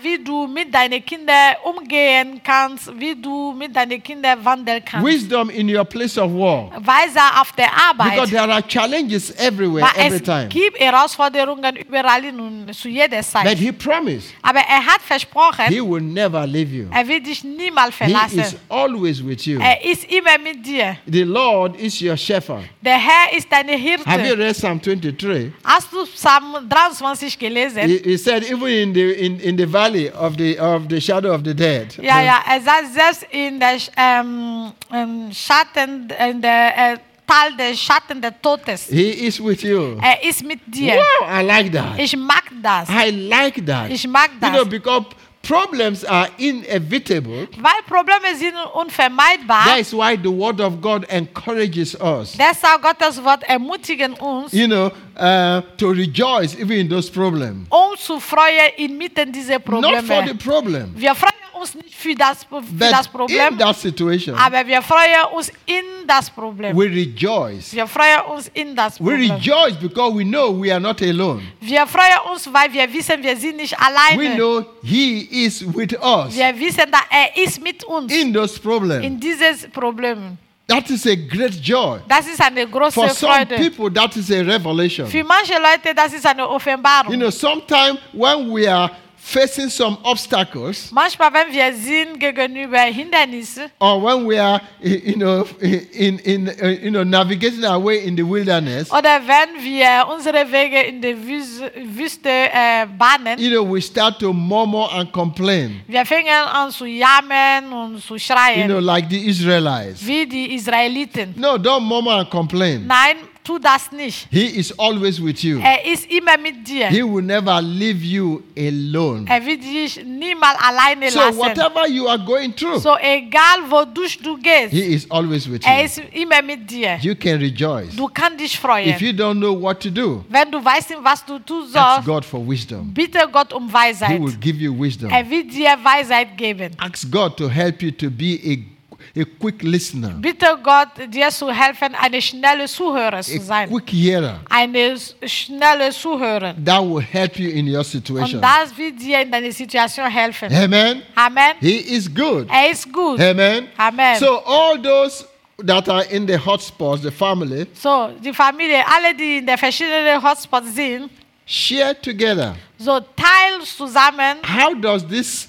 Wie 0.00 0.18
du 0.18 0.46
mit 0.46 0.72
deinen 0.72 1.04
Kindern 1.04 1.56
umgehen 1.64 2.40
kannst, 2.42 2.90
wie 2.98 3.14
du 3.14 3.52
mit 3.52 3.76
deinen 3.76 4.02
Kindern 4.02 4.42
wandeln 4.42 4.82
kannst. 4.84 5.06
Wisdom 5.06 5.50
in 5.50 5.68
your 5.68 5.84
place 5.84 6.16
of 6.16 6.32
work. 6.32 6.72
Weisheit 6.80 7.40
auf 7.40 7.52
der 7.52 7.68
Because 7.96 8.30
there 8.30 8.50
are 8.50 8.62
challenges 8.62 9.30
everywhere, 9.38 9.84
Weil 9.84 10.06
every 10.06 10.16
es 10.16 10.22
time. 10.22 10.48
gibt 10.48 10.78
Herausforderungen 10.78 11.76
überall 11.76 12.24
und 12.26 12.74
zu 12.74 12.88
jeder 12.88 13.20
But 13.44 13.58
he 13.58 13.72
promised 13.72 14.32
Aber 14.40 14.60
er 14.60 14.86
hat 14.86 15.02
versprochen, 15.02 15.66
he 15.68 15.80
will 15.80 16.00
never 16.00 16.46
leave 16.46 16.74
you. 16.74 16.86
er 16.90 17.06
wird 17.06 17.26
dich 17.26 17.44
niemals 17.44 17.96
He 17.98 18.40
is 18.40 18.56
always 18.68 19.22
with 19.22 19.44
you. 19.44 19.60
Er 19.60 19.84
ist 19.84 20.04
immer 20.10 20.38
mit 20.42 20.64
dir. 20.64 20.96
The 21.06 21.22
Lord 21.22 21.78
is 21.78 22.00
your 22.00 22.16
shepherd. 22.16 22.64
Der 22.80 22.98
Herr 22.98 23.36
ist 23.36 23.46
deine 23.50 23.72
Have 23.72 24.26
you 24.26 24.34
read 24.34 24.54
Psalm 24.54 24.80
23? 24.80 25.52
Hast 25.64 25.92
du 25.92 26.04
Psalm 26.06 26.68
23 26.68 27.38
gelesen? 27.38 27.57
He, 27.66 27.98
he 27.98 28.16
said, 28.16 28.44
even 28.44 28.68
in 28.68 28.92
the 28.92 29.12
in, 29.12 29.40
in 29.40 29.56
the 29.56 29.66
valley 29.66 30.10
of 30.10 30.36
the 30.36 30.58
of 30.58 30.88
the 30.88 31.00
shadow 31.00 31.32
of 31.32 31.42
the 31.42 31.54
dead. 31.54 31.94
Ja, 32.00 32.20
ja, 32.20 32.42
er 32.46 32.60
sagt 32.60 32.92
selbst 32.94 33.26
in 33.30 33.58
der 33.58 33.76
ähm, 33.96 34.72
ähm, 34.92 35.30
Schatten, 35.32 36.08
in 36.30 36.40
der 36.40 36.92
äh, 36.92 36.96
Tal 37.26 37.54
der 37.58 37.74
Schatten 37.74 38.22
des 38.22 38.32
Todes. 38.40 38.88
He 38.88 39.26
is 39.26 39.38
with 39.38 39.62
you. 39.62 39.98
Er 40.02 40.22
ist 40.26 40.42
mit 40.42 40.60
dir. 40.66 40.94
Wow, 40.94 41.28
I 41.28 41.42
like 41.44 41.72
that. 41.72 41.98
Ich 41.98 42.16
mag 42.16 42.44
das. 42.62 42.88
I 42.88 43.10
like 43.28 43.66
that. 43.66 43.90
Ich 43.90 44.06
mag 44.08 44.30
das. 44.40 44.50
You 44.50 44.56
know, 44.56 44.64
because 44.64 45.06
problems 45.48 46.04
are 46.04 46.28
inevitable. 46.38 47.48
Weil 47.56 47.82
Probleme 47.86 48.34
sind 48.36 48.54
unvermeidbar. 48.74 49.64
That 49.64 49.80
is 49.80 49.92
why 49.92 50.16
the 50.16 50.28
word 50.30 50.60
of 50.60 50.80
God 50.80 51.06
encourages 51.10 51.94
us. 52.00 52.36
Deshalb 52.36 52.82
Gottes 52.82 53.22
Wort 53.24 53.42
ermutigen 53.48 54.12
uns, 54.14 54.52
You 54.52 54.66
know, 54.68 54.90
uh, 55.16 55.62
to 55.78 55.88
rejoice 55.92 56.54
even 56.54 56.78
in 56.78 56.88
those 56.88 57.10
problems. 57.10 57.66
um 57.70 57.96
zu 57.96 58.20
freuen 58.20 58.72
inmitten 58.76 59.32
dieser 59.32 59.58
Not 59.58 60.04
for 60.04 60.22
the 60.26 60.34
Probleme. 60.34 60.38
problem, 60.38 60.92
Wir 60.94 61.14
freuen 61.14 61.32
uns 61.60 61.74
nicht 61.74 61.94
für 61.94 62.14
das, 62.14 62.44
für 62.44 62.62
das 62.78 63.06
in 63.06 63.12
Problem, 63.12 63.58
that 63.58 63.76
situation, 63.76 64.34
aber 64.36 64.66
wir 64.66 64.80
freuen 64.82 65.24
uns 65.36 65.48
in 65.66 66.06
das 66.06 66.30
Problem. 66.30 66.76
we 66.76 66.84
rejoice. 66.84 67.72
Wir 67.72 67.86
freuen 67.86 68.20
uns 68.34 68.48
in 68.54 68.74
das 68.74 68.98
We 69.00 69.04
Problem. 69.04 69.30
rejoice 69.32 69.76
because 69.80 70.14
we 70.16 70.24
know 70.24 70.52
we 70.52 70.70
are 70.72 70.80
not 70.80 71.00
alone. 71.02 71.42
Wir 71.60 71.86
freuen 71.86 72.32
uns, 72.32 72.48
weil 72.52 72.72
wir 72.72 72.92
wissen, 72.92 73.22
wir 73.22 73.36
sind 73.36 73.56
nicht 73.56 73.72
We 73.72 73.78
alleine. 73.78 74.36
know 74.36 74.64
He 74.82 75.28
is 75.46 75.62
with 75.74 75.92
us 76.02 76.34
Wir 76.36 76.58
wissen, 76.58 76.90
dass 76.90 77.02
er 77.10 77.42
ist 77.44 77.62
mit 77.62 77.84
uns 77.84 78.12
in 78.14 78.32
those 78.32 78.58
problems. 78.58 79.04
in 79.04 79.18
dieses 79.20 79.68
Problem. 79.70 80.38
That 80.66 80.90
is 80.90 81.06
a 81.06 81.14
great 81.14 81.54
joy. 81.64 81.98
Das 82.06 82.26
ist 82.26 82.42
eine 82.42 82.66
große 82.66 82.92
For 82.92 83.08
some 83.08 83.32
Freude. 83.46 83.56
people, 83.56 83.90
that 83.90 84.14
is 84.16 84.30
a 84.30 84.42
revelation. 84.42 85.06
Für 85.06 85.24
manche 85.24 85.54
Leute, 85.54 85.94
das 85.94 86.12
ist 86.12 86.26
eine 86.26 86.46
Offenbarung. 86.46 87.10
You 87.10 87.18
know, 87.18 87.30
sometimes 87.30 87.98
when 88.12 88.52
we 88.54 88.70
are 88.70 88.90
facing 89.28 89.68
some 89.68 89.98
obstacles, 90.04 90.90
Manchmal, 90.90 91.30
wenn 91.34 91.52
wir 91.52 91.74
sind 91.74 92.18
gegenüber 92.18 92.78
Hindernissen 92.80 93.64
or 93.78 94.02
when 94.02 94.26
we 94.26 94.40
are, 94.42 94.58
you 94.80 95.16
know, 95.16 95.44
in, 95.60 96.18
in, 96.20 96.48
uh, 96.48 96.66
you 96.82 96.90
know, 96.90 97.04
navigating 97.04 97.62
our 97.64 97.78
way 97.78 98.04
in 98.06 98.16
the 98.16 98.22
wilderness, 98.22 98.90
oder 98.90 99.20
wenn 99.26 99.62
wir 99.62 100.06
unsere 100.14 100.50
Wege 100.50 100.80
in 100.88 101.02
der 101.02 101.14
Wüste, 101.16 102.28
äh, 102.30 102.86
bahnen, 102.98 103.38
you 103.38 103.50
know, 103.50 103.62
we 103.64 103.82
start 103.82 104.18
to 104.18 104.32
murmur 104.32 104.90
and 104.94 105.12
complain, 105.12 105.82
wir 105.86 106.06
fangen 106.06 106.28
an 106.50 106.70
zu 106.70 106.86
jammern 106.86 107.70
und 107.70 108.02
zu 108.02 108.14
you 108.14 108.18
schreien, 108.18 108.66
know, 108.66 108.78
like 108.80 109.10
the 109.10 109.26
Israelites. 109.28 110.06
wie 110.06 110.26
die 110.26 110.54
Israeliten. 110.54 111.34
No, 111.36 111.56
don't 111.56 111.80
murmur 111.80 112.14
and 112.14 112.30
complain. 112.30 112.86
Nein, 112.86 113.16
tu 113.48 113.58
das 113.58 113.90
nicht. 113.92 114.26
He 114.30 114.44
is 114.46 114.78
always 114.78 115.18
with 115.22 115.42
you. 115.42 115.58
Er 115.60 115.84
ist 115.90 116.10
immer 116.10 116.36
mit 116.36 116.68
dir. 116.68 116.88
He 116.88 117.02
will 117.02 117.22
never 117.24 117.60
leave 117.62 118.04
you 118.04 118.42
alone. 118.56 119.24
Er 119.26 119.44
wird 119.44 119.62
dich 119.62 120.04
niemals 120.04 120.58
alleine 120.60 121.10
So, 121.10 121.18
lassen. 121.18 121.38
whatever 121.38 121.88
you 121.88 122.06
are 122.08 122.18
going 122.18 122.54
through, 122.54 122.78
So 122.80 122.96
egal 123.00 123.70
wodurch 123.70 124.18
du 124.18 124.36
gehst, 124.36 124.72
He 124.72 124.80
is 124.94 125.10
always 125.10 125.48
with 125.50 125.64
er 125.64 125.78
you. 125.78 125.84
ist 125.86 126.02
immer 126.12 126.42
mit 126.42 126.70
dir. 126.70 126.98
You 127.00 127.14
can 127.14 127.38
rejoice. 127.38 127.96
Du 127.96 128.06
kannst 128.08 128.40
dich 128.40 128.58
If 128.62 129.00
you 129.00 129.12
don't 129.12 129.38
know 129.38 129.54
what 129.58 129.80
to 129.80 129.90
do, 129.90 130.24
Wenn 130.28 130.50
du 130.50 130.62
weißt, 130.62 130.90
nicht, 130.90 131.00
was 131.02 131.24
du 131.24 131.38
tun 131.38 131.64
ask 131.74 132.04
God 132.04 132.24
for 132.24 132.46
wisdom. 132.46 132.92
bitte 132.92 133.18
Gott 133.32 133.52
um 133.52 133.68
He 133.68 133.72
Weisheit. 133.74 134.20
will 134.20 134.36
give 134.40 134.58
you 134.58 134.72
wisdom. 134.78 135.10
Er 135.10 135.28
wird 135.28 135.52
dir 135.52 135.70
Weisheit 135.82 136.36
geben. 136.36 136.72
Ask 136.78 137.10
God 137.10 137.36
to 137.38 137.48
help 137.48 137.82
you 137.82 137.90
to 137.92 138.10
be 138.10 138.38
a, 138.44 138.77
a 139.16 139.24
quick 139.38 139.62
listener, 139.62 140.10
Bitte 140.20 140.46
Gott, 140.62 140.88
dir 141.08 141.28
zu 141.30 141.50
helfen, 141.50 141.94
eine 142.00 142.20
schnelle 142.20 142.66
Zuhörer 142.66 143.22
zu 143.22 143.40
sein. 143.40 143.68
a 143.68 143.72
quick 143.72 143.90
hearer. 143.92 144.40
Eine 144.48 144.96
schnelle 145.26 145.90
Zuhörer. 145.90 146.54
That 146.64 146.82
will 146.82 147.00
help 147.02 147.38
you 147.38 147.50
in 147.50 147.68
your 147.74 147.84
situation. 147.84 148.36
Und 148.36 148.42
das 148.42 148.76
wird 148.76 149.00
dir 149.00 149.22
in 149.22 149.30
deiner 149.30 149.52
Situation 149.52 150.06
helfen. 150.10 150.48
Amen. 150.54 151.02
Amen. 151.14 151.54
He 151.60 151.76
is 151.78 152.12
good. 152.12 152.46
Er 152.50 152.70
ist 152.70 152.92
gut. 152.92 153.20
Amen. 153.20 153.68
Amen. 153.76 154.16
So, 154.18 154.42
all 154.44 154.80
those 154.80 155.24
that 155.64 155.88
are 155.88 156.04
in 156.10 156.26
the 156.26 156.36
hotspots, 156.38 157.02
the 157.02 157.10
family, 157.10 157.66
So, 157.74 158.10
die 158.22 158.32
Familie, 158.32 158.84
alle, 158.86 159.14
die 159.14 159.38
in 159.38 159.46
der 159.46 159.58
verschiedenen 159.58 160.22
Hotspots 160.22 160.74
sind, 160.74 161.10
share 161.44 161.94
together. 162.00 162.54
so 162.78 163.00
teil 163.00 163.60
zusammen, 163.64 164.36
How 164.46 164.74
does 164.80 165.06
this 165.08 165.48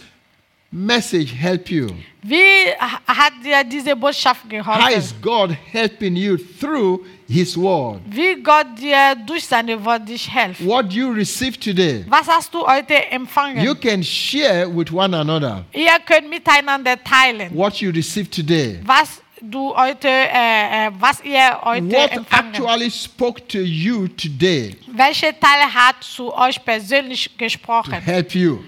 message 0.71 1.33
help 1.33 1.69
you? 1.69 1.87
wie 2.21 2.71
ha- 2.79 2.99
hat 3.07 3.33
dir 3.43 3.63
diese 3.63 3.95
Botschaft 3.95 4.43
How 4.43 4.49
geholfen? 4.49 4.93
is 4.97 5.13
God 5.21 5.51
helping 5.71 6.15
you 6.15 6.37
through 6.37 7.05
His 7.27 7.55
Word? 7.57 8.01
Wie 8.09 8.35
Gott 8.43 8.67
dir 8.77 9.15
durch 9.25 9.45
seine 9.45 9.83
Wort 9.83 10.07
dich 10.07 10.29
hilft. 10.31 10.65
What 10.65 10.91
you 10.93 11.11
receive 11.11 11.57
today, 11.59 12.03
Was 12.09 12.27
hast 12.27 12.53
du 12.53 12.65
heute 12.67 12.93
empfangen? 13.11 13.63
you 13.63 13.73
can 13.73 14.03
share 14.03 14.67
with 14.67 14.91
one 14.91 15.15
another. 15.15 15.63
Ihr 15.73 15.97
könnt 16.05 16.29
miteinander 16.29 17.01
teilen, 17.03 17.49
What 17.55 17.75
you 17.81 17.91
receive 17.91 18.29
today, 18.29 18.79
was 18.83 19.21
du 19.41 19.73
heute, 19.73 20.09
äh, 20.09 20.87
äh, 20.87 20.91
was 20.99 21.23
ihr 21.23 21.57
heute 21.63 21.87
what 21.89 22.11
empfangen. 22.11 22.53
actually 22.55 22.91
spoke 22.91 23.47
to 23.47 23.59
you 23.59 24.07
today 24.09 24.75
Welcher 24.93 25.31
Teil 25.39 25.73
hat 25.73 26.03
zu 26.03 26.35
euch 26.35 26.63
persönlich 26.63 27.29
gesprochen? 27.37 27.93
help 27.93 28.35
you. 28.35 28.59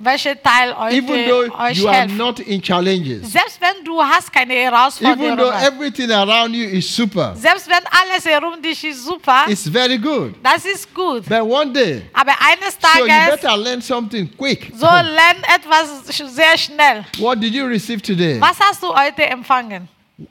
Welcher 0.00 0.40
Teil 0.42 0.76
heute 0.76 0.96
Even 0.96 1.28
though 1.28 1.58
euch 1.60 1.78
you 1.78 1.88
are 1.88 2.06
not 2.08 2.40
in 2.40 2.60
challenges, 2.62 3.30
Selbst 3.32 3.60
wenn 3.60 3.84
du 3.84 4.02
hast 4.02 4.32
keine 4.32 4.54
even 4.54 4.70
though 4.70 4.76
Herausforderungen, 4.76 5.62
everything 5.64 6.10
around 6.10 6.54
you 6.54 6.64
is 6.68 6.94
super, 6.94 7.34
selbst 7.36 7.68
wenn 7.68 7.84
alles 7.86 8.24
herum 8.24 8.60
dich 8.60 8.82
ist 8.84 9.04
super, 9.04 9.44
it's 9.48 9.68
very 9.68 9.98
good. 9.98 10.34
das 10.42 10.64
ist 10.64 10.92
gut. 10.94 11.24
But 11.28 11.42
one 11.42 11.72
day, 11.72 12.02
Aber 12.12 12.32
eines 12.40 12.76
so 12.80 12.98
you 13.00 13.06
Tages, 13.06 13.40
better 13.40 13.56
learn 13.56 13.80
something 13.82 14.28
quick. 14.36 14.72
so 14.74 14.86
lern 14.86 15.42
etwas 15.54 16.08
sch- 16.10 16.28
sehr 16.28 16.56
schnell. 16.58 17.04
What 17.18 17.40
did 17.40 17.54
you 17.54 17.64
receive 17.66 18.00
today? 18.02 18.40
Was 18.40 18.58
hast 18.60 18.82
du 18.82 18.88
heute 18.94 19.24
empfangen? 19.26 19.88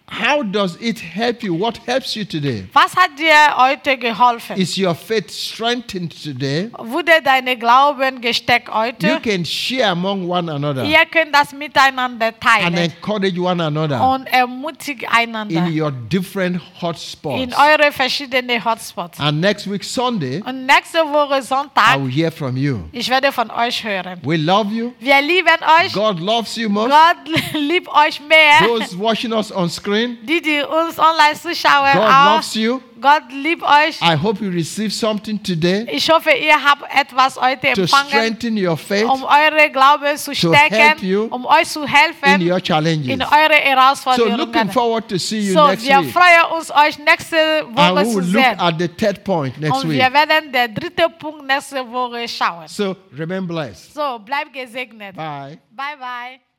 How 0.07 0.43
does 0.43 0.77
it 0.79 0.99
help 0.99 1.41
you? 1.43 1.53
What 1.53 1.77
helps 1.87 2.15
you 2.15 2.23
today? 2.23 2.65
Was 2.73 2.95
hat 2.95 3.17
dir 3.17 3.33
heute 3.57 3.97
geholfen? 3.97 4.55
Is 4.57 4.77
your 4.77 4.93
faith 4.93 5.31
strengthened 5.31 6.11
today? 6.23 6.69
Wurde 6.77 7.11
deine 7.23 7.57
Glauben 7.57 8.21
gesteckt 8.21 8.69
You 9.01 9.19
can 9.19 9.43
share 9.43 9.89
among 9.91 10.29
one 10.29 10.49
another 10.51 10.83
Ihr 10.83 11.03
könnt 11.11 11.33
das 11.33 11.51
miteinander 11.51 12.31
teilen. 12.39 12.67
and 12.67 12.77
encourage 12.77 13.39
one 13.39 13.61
another 13.63 14.01
und 14.13 14.27
ermutigt 14.27 15.05
einander 15.09 15.55
in 15.65 15.81
your 15.81 15.91
different 15.91 16.61
hotspots. 16.79 17.41
in 17.41 17.53
eure 17.53 17.91
verschiedenen 17.91 18.63
Hotspots. 18.63 19.19
And 19.19 19.41
next 19.41 19.69
week, 19.69 19.83
Sunday, 19.83 20.41
Und 20.45 20.67
nächste 20.67 20.99
Woche 20.99 21.41
Sonntag. 21.41 21.97
I 21.97 22.01
will 22.03 22.11
hear 22.11 22.31
from 22.31 22.55
you. 22.55 22.81
ich 22.91 23.09
werde 23.09 23.31
von 23.31 23.49
euch 23.49 23.83
hören. 23.83 24.19
We 24.23 24.37
love 24.37 24.71
you. 24.71 24.93
Wir 24.99 25.21
lieben 25.21 25.47
euch. 25.81 25.91
God 25.93 26.19
loves 26.19 26.55
you 26.55 26.69
most. 26.69 26.91
Gott 26.91 27.53
liebt 27.53 27.87
euch 27.89 28.21
mehr. 28.21 28.67
Those 28.67 28.97
watching 28.97 29.33
us 29.33 29.51
on 29.51 29.69
screen, 29.81 30.17
Die, 30.25 30.41
die 30.41 30.61
uns 30.61 30.97
online 30.99 31.35
zuschauen, 31.41 31.93
God 31.93 32.03
auch. 32.03 32.35
loves 32.35 32.53
you. 32.55 32.79
Gott 33.01 33.23
liebt 33.31 33.63
euch. 33.63 33.99
I 34.01 34.15
hope 34.15 34.43
you 34.45 34.51
receive 34.51 34.91
something 34.91 35.41
today 35.41 35.87
Ich 35.91 36.07
hoffe, 36.11 36.29
ihr 36.29 36.53
habt 36.53 36.83
etwas 36.95 37.35
heute 37.35 37.73
to 37.73 37.81
empfangen, 37.81 38.07
strengthen 38.09 38.55
your 38.67 38.77
faith 38.77 39.05
um 39.05 39.23
eure 39.23 39.71
Glaube 39.71 40.15
zu 40.17 40.33
to 40.33 40.53
help 40.53 40.67
stärken, 40.73 41.05
you 41.07 41.23
um 41.31 41.45
euch 41.47 41.67
zu 41.67 41.81
in 41.81 41.87
helfen 41.87 42.47
your 42.47 42.61
challenges. 42.61 43.07
in 43.11 43.21
eure 43.23 43.55
So 43.55 43.69
Herausforderungen. 43.69 44.37
looking 44.37 44.71
forward 44.71 45.07
to 45.09 45.17
see 45.17 45.39
you 45.47 45.53
So, 45.53 45.67
next 45.67 45.83
wir 45.87 45.99
week. 45.99 46.11
freuen 46.13 46.51
uns, 46.55 46.69
euch 46.69 46.99
nächste 46.99 47.37
And 47.65 47.75
Woche 47.75 47.95
we 47.95 48.03
zu 48.11 48.15
will 48.17 48.33
look 48.33 48.43
sehen. 48.43 48.59
at 48.59 48.75
the 48.79 48.87
third 48.87 49.23
point 49.23 49.59
next 49.59 49.83
Und 49.83 49.89
week. 49.89 49.99
wir 49.99 50.13
werden 50.13 50.51
den 50.51 50.75
dritten 50.75 51.17
Punkt 51.17 51.47
nächste 51.47 51.91
Woche 51.91 52.27
schauen. 52.27 52.67
So 52.67 52.95
remain 53.17 53.47
blessed. 53.47 53.95
So, 53.95 54.19
bleibt 54.19 54.53
gesegnet. 54.53 55.15
Bye. 55.15 55.57
Bye, 55.71 55.97
bye. 55.99 56.50